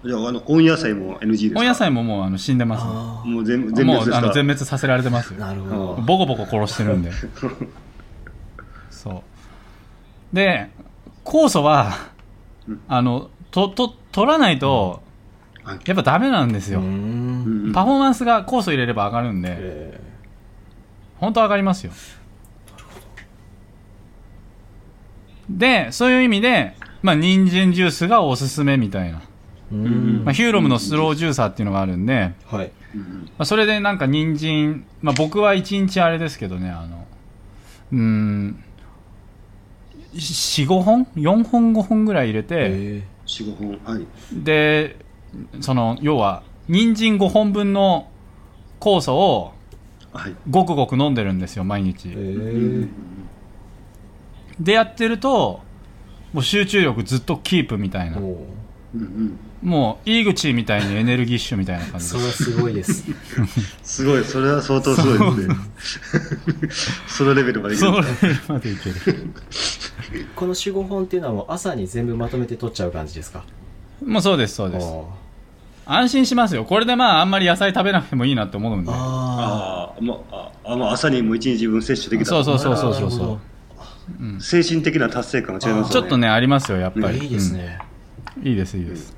[0.05, 1.59] あじゃああの温野菜も NG ですか？
[1.59, 5.39] 温野菜ももうあの死んでます、あもう全部全も滅あの全滅させられてますよ。
[5.39, 6.01] なるほど。
[6.01, 7.11] ボコボコ殺してるんで。
[8.89, 9.23] そ
[10.33, 10.35] う。
[10.35, 10.69] で
[11.25, 11.93] 酵素は
[12.67, 12.81] うん。
[12.87, 15.01] あのとと取らないと
[15.63, 19.49] はいやっぱダメなんですよ、パフォーマンスが酵素入れれば上がるんで。
[19.59, 20.01] え
[21.19, 21.91] 本当上がりますよ
[25.57, 29.21] でそういう意味でまあ人参ジュースがおすすめみたいな、
[29.71, 32.71] まあ、ヒューロムのスロージューサーっていうのがあるんで、はい。
[32.93, 33.01] うん
[33.37, 37.07] まあ、それでなんか人参、まあ、僕は1日あれですけどねあの
[37.93, 38.63] うーん
[40.13, 44.05] 45本？4本5本ぐらい入れて、え45本はい。
[44.33, 44.97] で
[45.61, 48.09] その要は人参5本分の
[48.79, 49.53] 酵素を
[50.11, 50.35] はい。
[50.49, 52.87] ごくごく飲んでるんですよ毎日、ーえうんー
[54.59, 55.61] でやってると
[56.33, 58.17] もう集中力ずっとキープみたいな。
[59.61, 62.11] もう井口みたいにエネルギッシュみたいな感じ。
[62.11, 63.03] で それはすごいです。
[63.83, 64.23] すごい。
[64.23, 65.55] それは相当すごいですね。
[67.07, 67.91] そのレベルまでいける。
[67.91, 68.95] そのレベルまでいける。
[70.35, 73.43] この45本っていうのはもう朝に全部まとめて取っちゃう感じですか？
[74.05, 74.87] もうそうですそうです。
[75.85, 76.65] あ安心しますよ。
[76.65, 78.89] これでまああんまり野菜食べなくてもいいなって思うんで。
[78.91, 78.93] ー。
[78.93, 82.95] あああ、まあ、あまあ朝にも一日分摂取できたそうそうーそうそうそう。
[82.95, 83.31] なるほど。
[83.33, 83.50] うん
[84.39, 86.01] 精神的な達成感が違いますよね。
[86.01, 87.19] ちょっとねありますよやっぱり。
[87.19, 87.79] いいですね、
[88.37, 88.47] うん。
[88.47, 89.15] いいですいいです、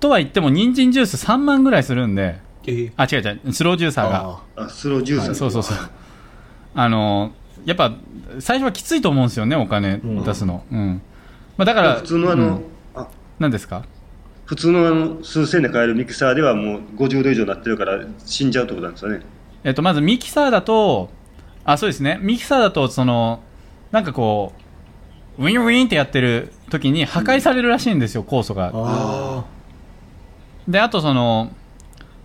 [0.00, 2.40] とは言っても人参ジュース3万ぐらいするんで。
[2.64, 3.52] えーあ違う違う。
[3.52, 4.40] スロージューサーが。
[4.56, 4.68] ああ。
[4.68, 5.76] スロージュース、はいそうそうそう。
[6.74, 7.32] あの
[7.64, 7.92] やっぱ
[8.38, 10.64] 最初はきついと思うんですよねお金出すの。
[10.70, 11.02] うん、
[11.56, 12.62] まあ、だから普通のあの、うん。
[12.94, 13.08] あ。
[13.38, 13.84] 何ですか？
[14.44, 19.20] 普通のあの数千で買えるミキサーではもう50度以上になってるから死んじゃうってことなんですよね。
[19.64, 21.10] えっとまずミキサーだと
[21.64, 22.18] あそうですね。
[22.22, 23.40] ミキサーだとその
[23.90, 24.52] なんかこ
[25.38, 28.70] うウィンウィンってやってる時に破壊されるらしいんですよ酵素が。
[28.74, 29.44] あ
[30.68, 31.52] であとその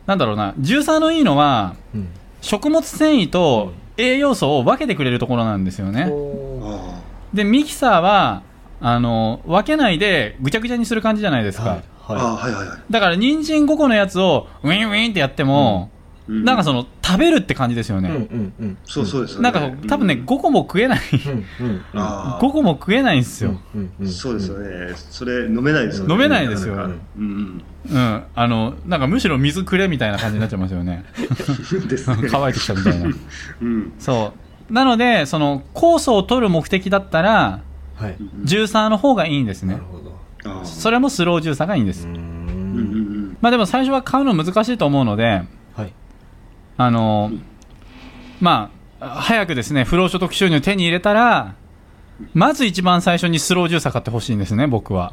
[0.05, 2.09] なんだろうなジューサーのいいのはーうん。
[2.41, 6.11] 食物繊維と栄養素を分けてくれるところなんですよね。
[7.33, 8.43] でミキサーは
[8.79, 12.79] あの分けないでぐちゃぐちゃにする感じじゃないですか、はいあ、はあはいはいはい。
[12.89, 15.96] だから人参5個のやつをウィンウィンってやっても、うん
[16.27, 18.77] なんかその食べるって感じですよいうんうね、んうん。
[18.85, 20.99] そうそうですよなんねか多分ね、5個も食えない。
[21.59, 21.75] うんうん。
[21.75, 21.81] うん。
[21.93, 23.57] あ5個も食えないんですよ、
[24.05, 26.13] そうですよね、それ飲めないですよね。
[26.13, 26.75] 飲めないですよ。
[26.75, 27.63] うん。
[27.89, 31.05] うん、あのなんかむしろ水くれみたいな感じになっちゃいますよね。
[32.29, 33.09] 乾いてきたみたいな。
[33.61, 33.93] うん。
[33.99, 34.33] そ
[34.69, 34.73] う。
[34.73, 37.61] なのでその酵素を取る目的だったら
[37.95, 38.15] はい。
[38.43, 39.73] ジューサーの方がいいんですね。
[39.73, 40.51] なるほど。
[40.51, 40.65] ああ。
[40.65, 42.23] それもスロージューサーがいいんです、うーうんうん
[43.31, 43.37] ん。
[43.41, 45.47] まあでも最初は買うの難しいと思うのではい
[46.77, 47.31] あの
[48.39, 51.55] まあ早くですね不労所得収入手に入れたら
[52.33, 55.11] まず一番最初にスロージューサー買ってほしいんですね僕は。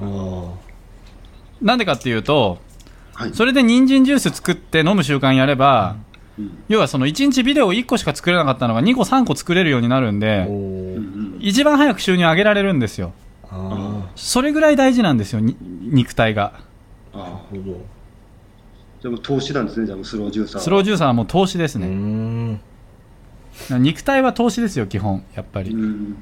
[1.61, 2.59] なんでかっていうと
[3.15, 3.35] はい。
[3.35, 5.97] それで人参ジュース作って飲む習慣やれば、
[6.39, 6.65] うん。
[6.69, 10.49] 要はその1日ビデオ1個しか作れなかったのが2個3個作れるようになるんで
[11.39, 13.13] 一番早く収入上げられるんですよ。
[13.51, 16.55] あそれぐらい大事なんですよに肉体が
[19.05, 20.63] じゃあもう投資なんですねじゃあスロージューサーは。
[20.63, 22.59] スロージューサーはもう投資ですね、ん。
[23.83, 26.17] 肉体は投資ですよ基本やっぱり、うん。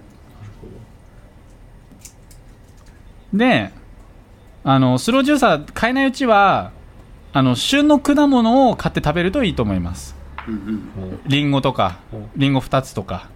[3.32, 3.70] で
[4.64, 6.72] あのスロージューサー買えないうちは
[7.32, 10.16] あの旬の果物を買って食べるといいと思います。
[10.48, 11.20] うんうん。
[11.28, 13.28] リンゴとかうんリンゴ2つとか。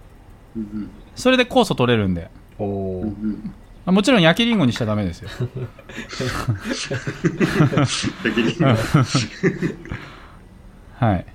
[0.57, 2.29] うんそれで酵素取れるんで。
[2.59, 3.53] おうんうーん。
[3.53, 5.29] まあもちろん焼きリンゴにしちゃダメですよ。
[8.21, 8.53] 逆に
[10.99, 11.25] はい。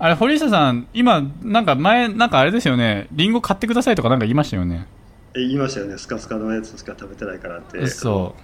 [0.00, 3.06] あれ堀下さん今なんか前なんかあれですよね。
[3.12, 4.88] リンゴ買ってくださいとかなんか言いましたよね。
[5.34, 5.96] え言いましたよね。
[5.96, 7.86] スカスカのやつしか食べてないからって。
[7.86, 8.34] そ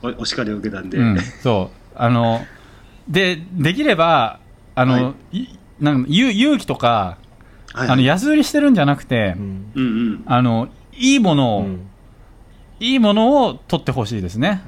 [0.00, 1.76] おお叱りを受けたんで、う、うん、そう。
[1.96, 2.40] あの
[3.08, 4.38] でできれば
[4.76, 5.58] あの、、はい。
[5.80, 7.18] なん勇気とか
[7.72, 7.88] はい。
[7.88, 9.86] あの安売りしてるんじゃなくて、うんうんう
[10.18, 10.22] ん。
[10.26, 10.68] あの
[11.00, 11.86] いいものを、うん。
[12.78, 14.62] いいものを取ってほしいですね、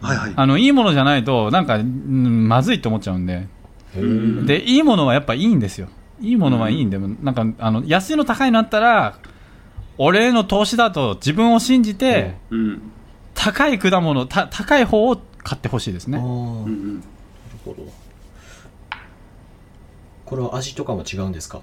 [0.00, 0.32] はいはい。
[0.36, 3.48] あのいいものじゃないとなんか、うんまずいと思っちゃうんで。
[4.44, 5.88] でいいものはやっぱいいんですよ。
[6.20, 9.18] いいものはいいんで、なんかあの安いの高いのあったら
[9.98, 12.82] 俺への投資だと自分を信じて、うん。
[13.34, 16.18] 高い果物た高い方を買ってほしいですね。
[16.18, 16.24] あー。
[16.24, 17.02] うんうなるん
[17.64, 17.84] ほど。
[20.24, 21.60] これは味とかも違うんですか？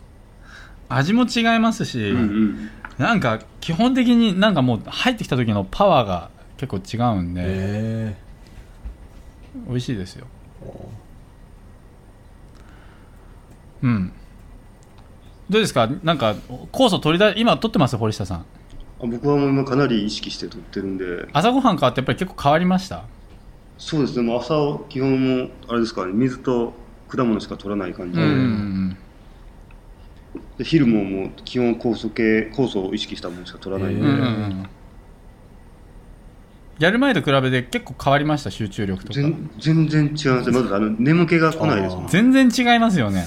[0.89, 2.69] 味も違いますし、うんうん。
[2.97, 8.15] なんか基本的になんかもう入ってきた時のパワーが結構違うんで、へ
[9.67, 10.27] 美味しいですよ。
[10.63, 10.67] え
[13.83, 14.11] うん。
[15.49, 15.89] どうですか？
[16.03, 16.35] なんか
[16.71, 17.97] 酵素取りだ今取ってます？
[17.97, 18.39] 堀下さん。
[18.39, 18.43] あ
[19.01, 21.27] 僕はもう今かなり意識して取ってるんで。
[21.33, 23.03] 朝ごはん変わってやっぱり結構変わりました？
[23.77, 24.23] そうですね。
[24.23, 26.13] もう朝基本もあれですかね。
[26.13, 26.73] 水と
[27.09, 28.97] 果物しか取らない感じで,、うんうん
[30.57, 34.69] で昼ももう基本酵素系酵素を意識したものしか取らないんで、うんうんうん。
[36.79, 39.13] やる前と比べて結構変わりました集中力とか。
[39.13, 40.51] 全全然違います。
[40.51, 42.05] まずあの眠気が来ないですもん。
[42.05, 43.25] あ全然違いますよね。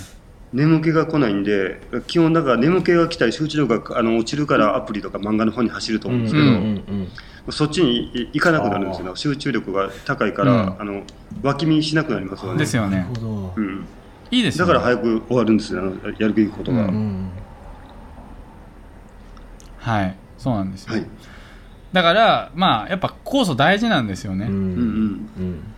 [0.52, 7.08] 眠気が来ないんで基本だから眠気が来たり集中力があの落ちるからアプリとか漫画の方に走ると思うんですけど、うんうん
[7.48, 9.14] そっちにい行かなくなるんですよ。
[9.14, 10.80] 集中力が高いから、うん。
[10.80, 11.02] あの
[11.42, 12.58] 脇見しなくなりますよね。
[12.58, 13.06] ですよね。
[13.54, 13.84] うん、
[14.30, 14.72] いいですよね。
[14.72, 17.30] だから早く終わるんですよあのやるべきことが、ううん
[19.78, 20.16] はい。
[20.38, 21.06] そうなんですよ、はい。
[21.92, 24.60] だからまあやっぱ酵素大事なんですよね、うんうん。
[24.60, 24.70] うん
[25.38, 25.74] うん。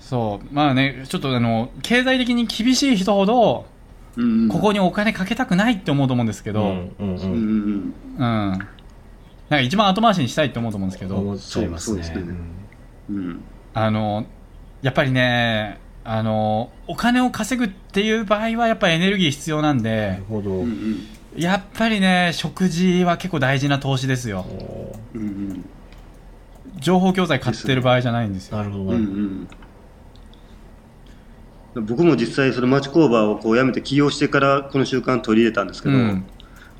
[0.00, 0.54] そう。
[0.54, 3.66] まあねちょっとあの経済的に厳しい人ほど
[4.16, 4.48] うんうん。
[4.48, 7.22] ここにお金かけたくないって思うと思うんですけど、うんうんうん。
[7.22, 8.58] うんうん
[9.48, 12.22] なんか一番後回しにしたいって思うと思うんですけど、そうそうですね。
[13.08, 13.42] うん。
[13.72, 14.26] あの
[14.82, 20.22] やっぱりねあのお金を稼ぐっていう場合はやっぱりエネルギー必要なんなで
[21.36, 24.46] やっぱりね食事は結構大事な投資ですよ。
[25.14, 25.64] うんうん。
[26.80, 28.56] 情報教材買ってる場合じゃないんですよ。
[28.56, 28.84] なるほど。
[28.84, 29.48] うん
[31.74, 31.84] うん。
[31.84, 36.24] 僕も実際その町工場をこう辞めて起業してからこの習慣取り入れたんですけど、うん。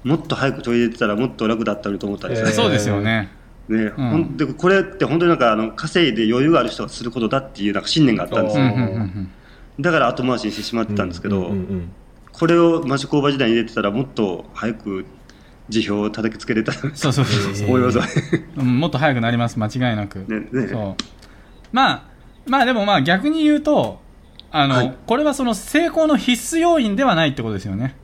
[0.04, 3.30] もっと早く取り入れてたらもっと楽だったのにと思ったんですよえーそうですよね
[3.68, 8.64] ね、ほんでこれって本当になんかあの稼いで余裕がある人がすることだっていうなんか信念があったんですよ。
[9.80, 11.52] だから後回しにしてしまってたんですけど、
[12.32, 15.04] これを町工場時代に入れてたらもっと早く
[15.68, 17.68] 辞表を叩きつけれたらそうそうそうそう。
[17.68, 20.68] 思いますもっと早くなります間違いなく、ねね。
[20.68, 21.04] そう。
[21.72, 22.04] まあ
[22.46, 24.00] まあでもまあ逆に言うと
[24.50, 24.96] あの、はい。
[25.06, 27.96] これはその成功の必須要因ではないってことですよね。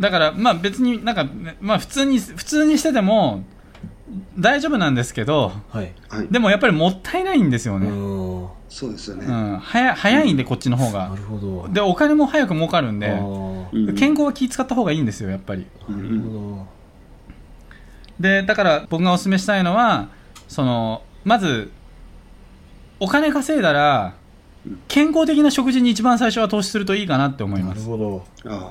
[0.00, 3.44] だからまあ別になんか、ねまあ、普通に普通にしてても
[4.38, 5.92] 大丈夫なんですけどはい。
[6.08, 7.90] はい、でもやっぱりもったいないんですよね、う
[8.44, 8.48] ん。
[8.68, 11.68] そうですよね、うん、早早いんでこっちの方ながるほど。
[11.68, 13.88] でお金も早く儲かるんあでー。
[13.88, 13.94] うん。
[13.94, 15.66] 健康は気使った方がいいんですよやっぱり。
[15.88, 16.66] なるんほ
[18.18, 20.08] でだから僕がお勧めしたいのは
[20.48, 21.70] そのまず
[22.98, 24.14] お金稼いだら
[24.66, 27.86] うん健康的な食事に一番最初は投資するといいかなって思いどなます。
[27.86, 28.24] るほど。
[28.46, 28.70] あ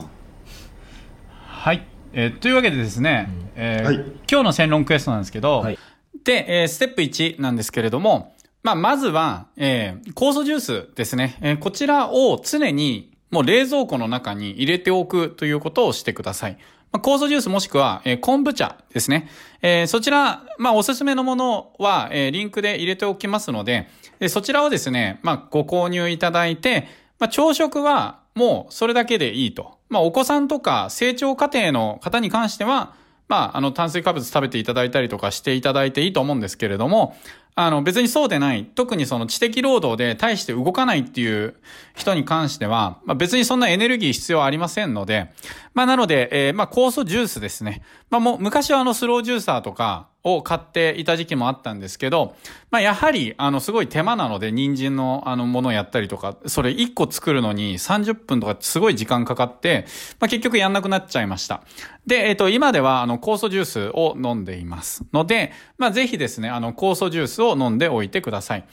[1.48, 3.96] はい、えーというわけでですね、えーはい
[4.32, 5.78] 今日の戦論クエストなんですけど、はい
[6.24, 16.58] で、えーステップ1なんですけれども、まあ、まずは、えー酵素ジュースですね、えーこちらを常にもう冷蔵庫の中に入れておくということをしてください。
[16.92, 19.30] まあ、酵素ジュースもしくは、えー昆布茶ですね。
[19.62, 23.88] えーそちら、まあ、おすすめのものは、えーリンクで入れておきますので、
[24.20, 26.88] でそちらをですね、まあ、ご購入いただいて、
[27.20, 29.79] まあ、朝食はもうそれだけでいいと。
[29.90, 32.94] まあ、お子さんとか成長過程の方に関しては、
[33.28, 37.16] まあ、あの、炭水化物食べていただいたりとかしていただいていいと思うんですけれども、
[37.56, 41.56] あの、別にそうでない、特にその知的労働で大して動かないっていう
[41.96, 45.32] 人に関しては、まあ、別にそんなエネルギー必要ありませんので、
[45.74, 47.82] まあ、なので、えーまあ、酵素ジュースですね。
[48.10, 52.36] まあ、もう、昔はあの、スロージューサーとかを買っていた時期もあったんですけど、
[52.72, 59.86] まあ、やはり、あの、すごい手間なので、人参のあの、ものをやったりとか、それ1個作るのに30分とかすごい時間かかって、
[60.20, 61.64] まあ、結局やんなくなっちゃいました。
[62.06, 65.06] で、えっ、と、今では、あの、酵素ジュースを飲んでいます。
[65.14, 68.66] ので、まあ、ぜひですね、あの、酵素ジュースをを飲んでおいてください。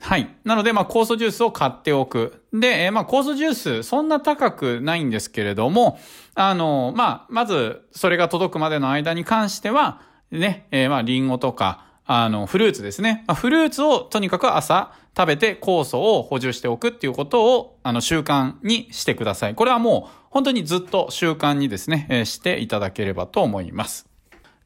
[0.00, 0.34] はい。
[0.44, 2.44] なので、まあ、酵素ジュースを買っておく。
[2.52, 5.98] で、えーまあ、酵素ジュース、そんな高くないんですけれども、
[6.34, 13.24] あの、まあ、まず、それが届くまでの間に関しては、ね、えーまあ、リンゴとか、あの、フルーツですね。
[13.26, 19.54] まあ、フルーツをとにかく朝食べて酵素を補充しておくっていうことを、あの、習慣にしてください。
[19.54, 24.06] これはもう、本当にずっと習慣にですね、えーしていただければと思います。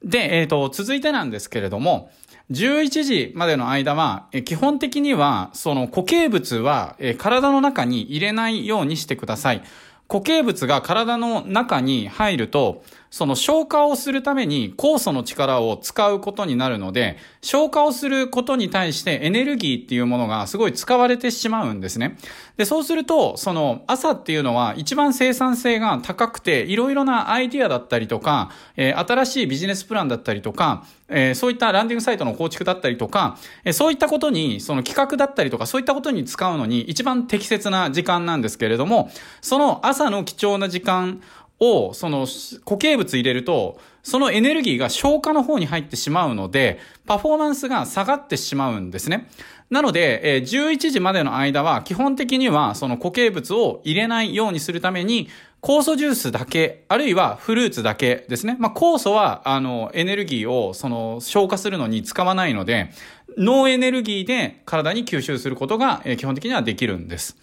[0.05, 2.11] で、えっ、と、続いてなんですけれども、
[2.53, 9.63] 11時までの間は、基本的には、その固形物は、体の中に入れないようにしてください。
[10.07, 22.17] 固形物が体の中に入ると、その消化をするために酵素の力を使うことになるので、消化をすることに対してエネルギーっていうものがすごい使われてしまうんですね。
[22.57, 39.11] で、そうすると、その朝っていうのは一番生産性が高くて、いろいろなアイディアだったりとか、えー新しいビジネスプランだったりとか、えーそういったランディングサイトの構築だったりとか、えーそういったことに、その企画だったりとか、そういったことに使うのに一番適切な時間なんですけれども、
[39.43, 41.21] その朝の貴重な時間
[41.63, 42.27] を、その
[42.65, 49.29] 固形物入れると、そのエネルギーが消化の方に入ってしまうので、パフォーマンスが下がってしまうんですね。
[49.71, 55.29] なので、えー11時までの間は基本的にはその固形物を入れないようにするために
[55.63, 58.57] 酵素ジュースだけ、あるいはフルーツだけですね。
[58.59, 62.91] まあ、酵素は、あの、エネルギーを、その、消化するのに使わないので、
[63.39, 67.37] ノーエネルギーで体に吸収することが、えー基本的にはできるんです。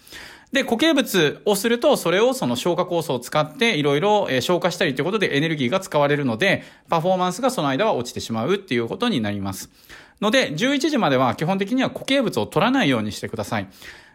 [0.52, 9.70] で、固形物をすると、それをその消化酵素を使っていろいろ消化したりということでエネルギーが使われるので、パフォーマンスがその間は落ちてしまうっていうことになります。
[10.20, 13.68] ので、11時までは基本的には固形物を取らないようにしてください。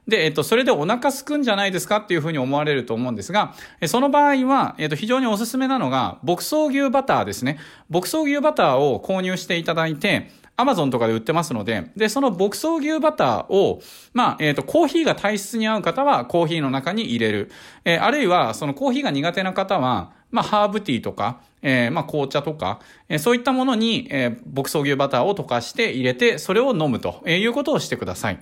[0.08, 3.56] で、えっと、それでお腹すくんじゃないですかっていうふうに思われると思うんですが、
[3.88, 7.58] その場合は、えっと、非常におすすめなのが、牧草牛バターですね。
[7.90, 13.82] 牧草牛バターを購入していただいて、アマゾンとかで売ってますので、で、その牧草牛バターを、
[14.14, 17.51] まあ、えっ、と、コーヒーが体質に合う方はコーヒーの中に入れる。
[17.84, 22.80] えーあるいは、そのコーヒーが苦手な方は、まあ、ハーブティーとか、えーまあ、紅茶とか、
[23.10, 28.39] えーそういったものに、えー牧草牛バターを溶かして入れて、それを飲むということをしてください。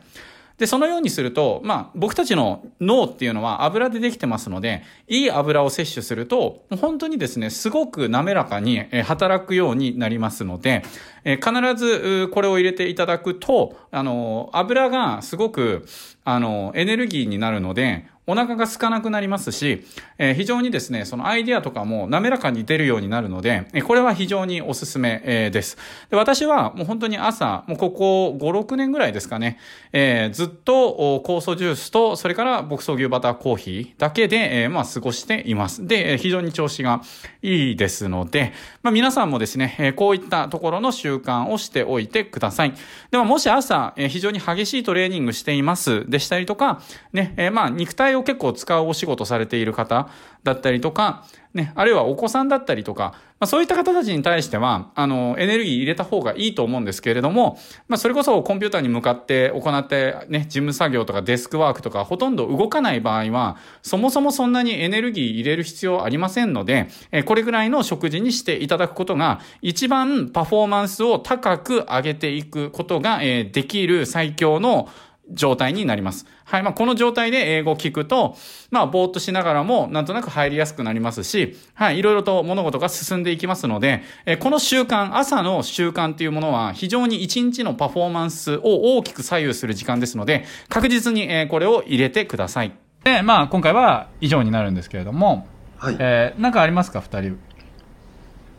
[0.57, 10.83] で、そのようにすると、まあ、僕たちの脳っていうのは油でできてますので、いい油を摂取すると、本当にですね、すごく滑らかに働くようになりますので、
[11.23, 15.85] 必ずこれを入れていただくと、あの、油がすごく、
[16.23, 19.85] あの、エネルギーになるので、お腹が空かなくなりますし、
[20.17, 25.77] えー非常にですね、そのアイディアとかも滑らかに出るようになるので、えこれは非常におすすめ、えです。
[26.09, 29.57] で私はもう本当に朝、もうここ5、6年ぐらいですかね、
[29.91, 35.85] えずっと酵素ジュースと、それから牧草牛バターコーヒーだけで、えまあ過ごしています。
[35.85, 37.01] で、非常に調子が
[37.41, 42.73] いいですので、まあ皆さんもですね、えこういったところの習慣をしておいてください。
[43.11, 50.09] でももし朝、え非常に激しいトレーニングしていますでしたりとか、ね、えまあ肉体を結構使うお仕事されている方
[50.43, 74.89] だったりとか、ね、あるいはお子さんだったりとか、まあそういった方たちに対しては、あの、エネルギー入れた方がいいと思うんですけれども、まあそれこそコンピューターに向かって行ってね、事務作業とかデスクワークとかほとんど動かない場合は、そもそもそんなにエネルギー入れる必要ありませんので、えこれぐらいの食事にしていただくことが、一番パフォーマンスを高く上げていくことが、えできる最強の
[75.33, 76.25] 状態になります。
[76.45, 76.63] はい。
[76.63, 78.35] まあ、この状態で英語を聞くと、
[78.71, 81.99] まあ、ぼーっとしながらも、なんとなく入りやすくなりますし、はい。
[81.99, 92.71] いろいろと物事が進んでいきますので、えーこの習慣、朝の習慣っていうものは、非常に一日のパフォーマンスを大きく左右する時間ですので、確実に、えーこれを入れてください。
[93.03, 97.37] で、まあ、今回は以上になるんですけれども、はい、えー、なんかありますか、二人。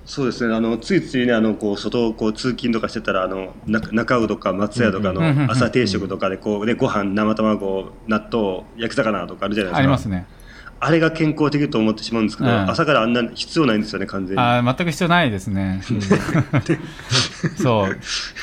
[0.04, 0.54] そうですね。
[0.54, 9.78] あのついついねあのこう外をこう通勤とかしてたらあのな中尾とか松屋とかうんうんうんうんの朝定食とかでこう、ね、ご飯生卵納豆焼き魚とかあるじゃないですか。
[9.78, 10.26] ありますね。
[10.80, 12.70] あれが健康的と思ってしまうんですけど、うん。
[12.70, 14.42] 朝からあんな必要ないんですよね完全に。
[14.42, 15.80] あー全く必要ないですね。
[17.56, 17.98] そう。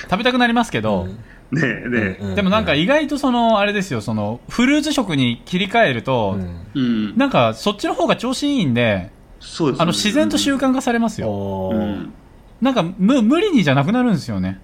[0.09, 1.07] 食べたくなりますけど、
[1.51, 2.23] ねえねえ。
[2.23, 2.35] うん。
[2.35, 6.37] でもなんか意外とその、あれですよ、その、フルーツ食に切り替えると、
[6.73, 6.81] うん。
[6.81, 7.17] うん。
[7.17, 9.11] なんかそっちの方が調子いいんで、
[9.41, 11.71] そうですねあの、自然と習慣化されますよ。
[11.73, 12.13] うん
[12.61, 14.61] なんか、む、無理にじゃなくなるんですよね。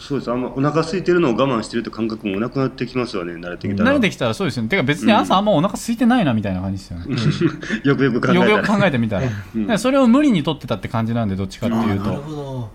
[0.00, 4.68] そうですあんまお腹空いてるのを我慢してるって感覚もなくなってきますよね慣れてきたら慣れてきたらそうですよね。
[4.68, 7.16] てか別に朝あんまお腹空いてないなみたいな感じですよね。
[7.84, 9.22] よくよく考えたらよくよく考えてみたら。
[9.22, 9.34] だか
[9.66, 12.04] らそれを無理に取ってたって感じなんで、どっちかっていうと。
[12.04, 12.70] なるほど、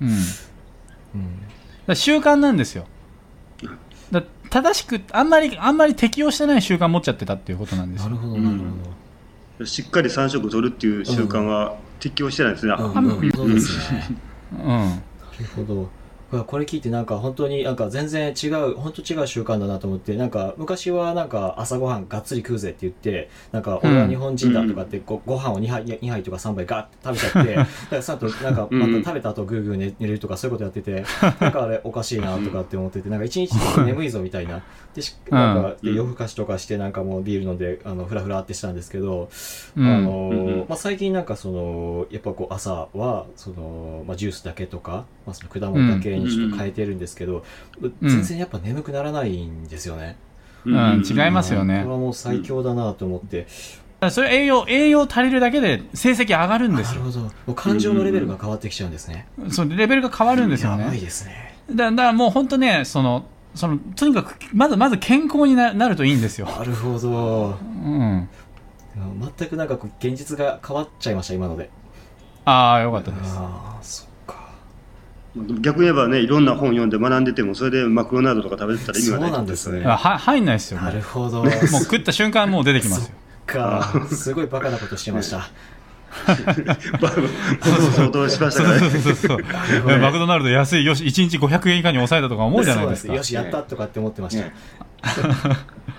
[0.00, 0.08] うん。
[0.08, 0.16] うん
[1.86, 2.86] ら習慣なんですよ。
[4.10, 8.22] だ正しく、あんまり、あんまり適応してない習慣持っちゃってたっていうことなんですよなる。
[8.22, 8.64] ほどうんなるほ
[9.64, 13.06] しっかり3食取るっていう習慣は適応してないですね、ど、あうん。
[13.06, 13.32] うん。
[13.32, 14.06] そうですね。
[14.52, 14.58] うん。
[14.68, 15.95] なるほど
[16.30, 31.04] これ聞いてなんか本当になんか全然違う本当違う習慣だなと思ってなんか昔はなんか朝ごはんがっつり食うぜって言ってなんか俺は日本人だとかってごご飯を2杯 ,2 杯とか3杯ガッて食べちゃって だからその後なんかまた食べた後グーグー寝寝るとかそういうことやってて
[31.40, 33.54] なんかあれおかしいなとかって思っててなんか一日
[33.84, 34.62] 眠いぞみたいな。
[34.96, 39.28] でしなんかで夜更かしとかしてなんかもうビール飲んであのフラフラってしたんですけど
[39.76, 39.86] うん。
[39.86, 40.66] あのうんうん。
[40.68, 47.44] まあ、最近なんかそのやっぱこう朝はその、まあ、ジュースだけとか、まあ、その果物だけにちょっと変えてるんですけど、
[48.02, 50.16] 全然やっぱ眠くならないんですよね。
[50.64, 53.46] うん違いますよねこれはもう最強だなと思って、
[54.10, 57.00] それ栄養、栄養足りるだけで成績上がるんですよ。
[57.00, 59.28] なるほどもう感情のレベルが変わってきちゃうんですね。
[59.50, 61.00] そう、レベルが変わるんですよやばい。
[61.00, 61.56] ですね。
[61.70, 66.46] だだからもう本当ね、その、その、とにかく、まず、まず健康になるといいんですよ。
[66.46, 67.58] なるほど。
[67.84, 68.28] うん。
[69.38, 71.70] 全くなんか現実が変わっちゃいました今ので。
[72.44, 73.34] ああ、よかったです。
[73.36, 74.12] ああそっか。
[75.60, 80.80] 逆に言えばねいろんな本読んで学んでてもそれでマクドナルドとか食べてたら意味がないそうなんですねあは入んないですよ。
[80.80, 81.42] もなるほど。
[81.42, 83.14] う食った瞬間もう出てきますよ。
[83.46, 85.50] かすごいバカなことしてました。
[86.26, 88.90] 相当しましたからね。
[88.90, 94.52] そうそうそマクドナルド安いよし1日500円以下に抑えたとか思うじゃないですかそうよしやったとかって思ってました、ね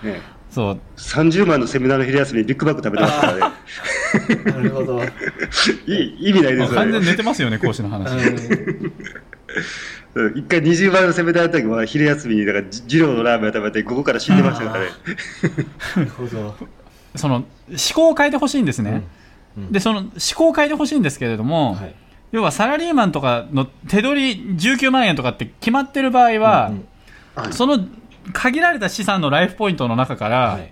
[0.03, 4.51] ねそう30万のセミナーの昼休みにビッグバッグ食べてましたからね。
[4.51, 5.03] なるほど
[5.85, 7.11] いい意味ないですよ完全にね。
[7.11, 8.11] 寝てますよね講師の話
[10.35, 14.89] 一回20万のセミナーの時は昼休みにだからじ二郎のラーメンを食べて午後から死んでましたからね。
[15.95, 16.55] なるほど、
[17.15, 17.45] その思
[17.93, 21.95] 考を変えてほしいんですね、うんでその思考を変えてほしいんですけれども、はい。
[22.31, 26.87] 要はサラリーマンとかの手取り19万円とかって決まってる場合は、うん
[27.43, 27.53] はい。
[27.53, 27.79] その
[28.33, 30.71] 限られた資産のライフポイントの中から、はい。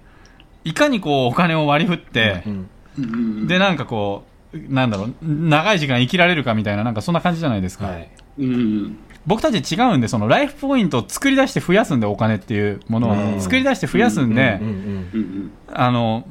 [0.66, 2.70] い、かにこうお金を割り振って、うん
[3.00, 3.48] うんうん。
[3.48, 4.24] でなんかこ
[4.54, 8.98] うなんだろう長い時間生きられるかみたいななんかそんな感じじゃないですか、はいうんうん。
[9.26, 13.38] 僕たち違うんでそのライフポイントを作り出して増やすんでお金っていうものうん。
[13.38, 14.60] を作り出して増やすんで、
[15.74, 16.28] あの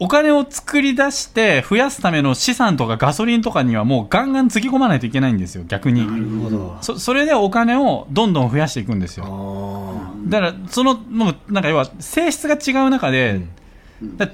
[0.00, 6.06] お金を作り出して増やすための資産とかガソリンとかにはもうガンガンつぎ込まないといけないんですよ逆に。
[6.06, 6.78] なるほど。
[6.82, 10.30] そそれでお金をどんどん増やしていくんですあよー。
[10.30, 13.40] だからそのもうなんか要は性質が違う中で、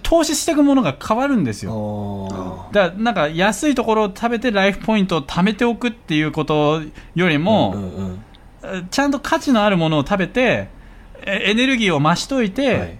[0.02, 2.28] 投資していくものが変わるんですよ。
[2.30, 6.82] あだからなんか安いところを食べてライフポイントを貯めておくっていうこと
[7.14, 8.20] よりーも、うんうん
[8.62, 8.88] うん。
[8.90, 10.68] ちゃんと価値のあるものを食べて
[11.26, 12.98] えエネルギーを増しといて、はい。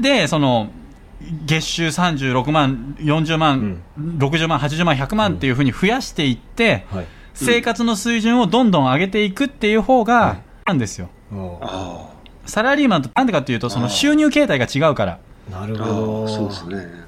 [0.00, 0.70] でその
[1.44, 7.06] 月収36万40万、60万80万100万っていうふうに増やしていって、はい。
[7.34, 10.42] 生活の水準をどんどん上げていくっていう方が、はい。
[10.66, 11.10] なんですよ。
[11.32, 11.58] おー。
[11.60, 12.16] あ
[12.46, 15.18] サラリーマンとなんでかっていうとその収入形態が違うから、
[15.50, 16.28] なるあほど。
[16.28, 17.06] そうですね。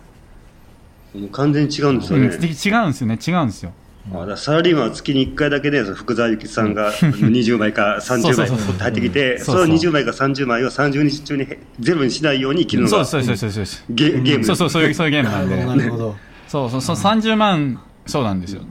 [1.15, 2.27] もう完全に違うんですよね。
[2.29, 3.19] うんで違うんですよね。
[3.27, 3.73] 違うんですよ。
[4.11, 8.77] あだからサラリーマンは月に1回だけで、その福沢諭吉さんが20枚か30枚そうそうそう。
[8.77, 9.69] 入ってきて、そそうそう。
[9.69, 11.47] の20枚か30枚を30日中に
[11.81, 14.45] ゼロにしないように生きるのがそうそうそうそうゲゲーム。
[14.45, 15.57] そうそうそういうそういうゲームなんで。
[15.65, 16.17] なるほど。
[16.47, 18.63] そうそうそう30万そうなんですよ。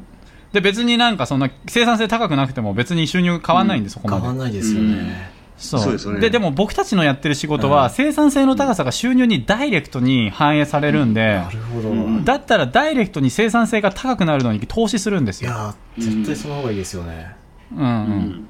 [0.54, 15.50] で別になんかそんな生産性高くなくても別に収入変わんないんで、そこま変でわんないですよねそうですよねででも僕たちのやってる仕事うんは生産性の高さが収入にダイレクトに反映されるんで、なるほどうんだったらダイレクトに生産性が高くなるのに投資するんですよ。
[15.50, 17.36] いやー絶対その方がいいですよね
[17.76, 17.84] うんう。
[17.84, 18.50] うんん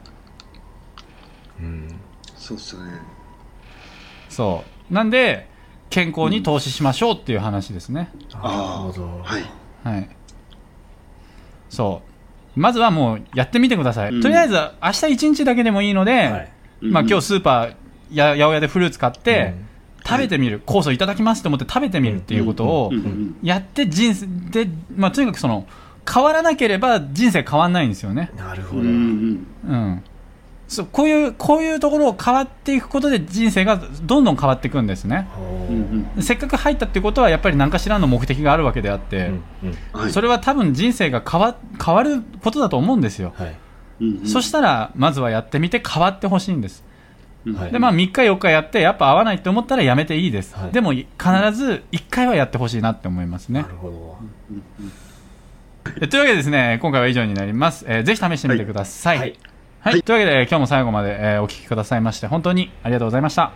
[1.59, 1.99] うん
[2.35, 2.91] そうっすよね。
[4.29, 4.93] そう。
[4.93, 5.49] なんで、
[5.89, 8.09] 健康に投資しましょうっていう話ですね。
[8.31, 9.43] なるほどはい。
[9.83, 10.09] はい。
[11.69, 12.01] そ
[12.55, 12.59] う。
[12.59, 14.11] まずはもうやってみてください。
[14.11, 16.51] うんとりあえず明日一日だけでもいいので、はい
[16.81, 19.67] まあ今日スーパーや八百屋でフルーツ買って、うん
[20.07, 22.91] 食べてみる、酵素いただきますと思って食べてみるっていうことを
[23.43, 24.25] やって人生
[24.65, 25.67] で、まあとにかくその、
[26.09, 28.31] 変わらなければ人生変わんないんですよね。
[28.37, 30.03] なるほどうん。
[30.69, 35.27] そう、こういう、こういうところを変わっていくことで人生がどんどん変わっていくんですね。
[36.21, 39.27] せっかく入ったっていうことはやっぱり何かしらの目的があるわけであって、
[39.63, 40.11] うんうんはい。
[40.11, 43.33] それは多分人生が変わ変わることだと思うんですよ。
[43.35, 43.55] はい
[43.99, 46.83] うんうんそしたら、まずはやってみて変わってほしいんです。
[47.71, 50.55] で、まあ3日4日やって、やっぱ合わないって思ったらやめていいです。
[50.55, 51.07] はいでも、必
[51.53, 53.67] ず1回はやってほしいなって思いますねな。
[53.67, 54.17] るほど
[56.01, 57.85] えというわけでですね、今回は以上になります。
[57.87, 59.17] えーぜひ試してみてください。
[59.17, 59.23] は
[59.79, 60.03] はいい。
[60.03, 63.51] というわけで、今日も最後まで、えーお聞きくださいまして、本当にありがとうございました。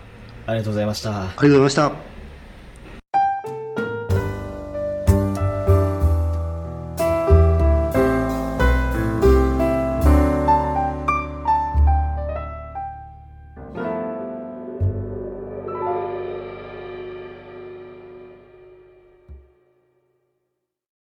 [0.47, 2.20] ありがとうございましたありがとうございました。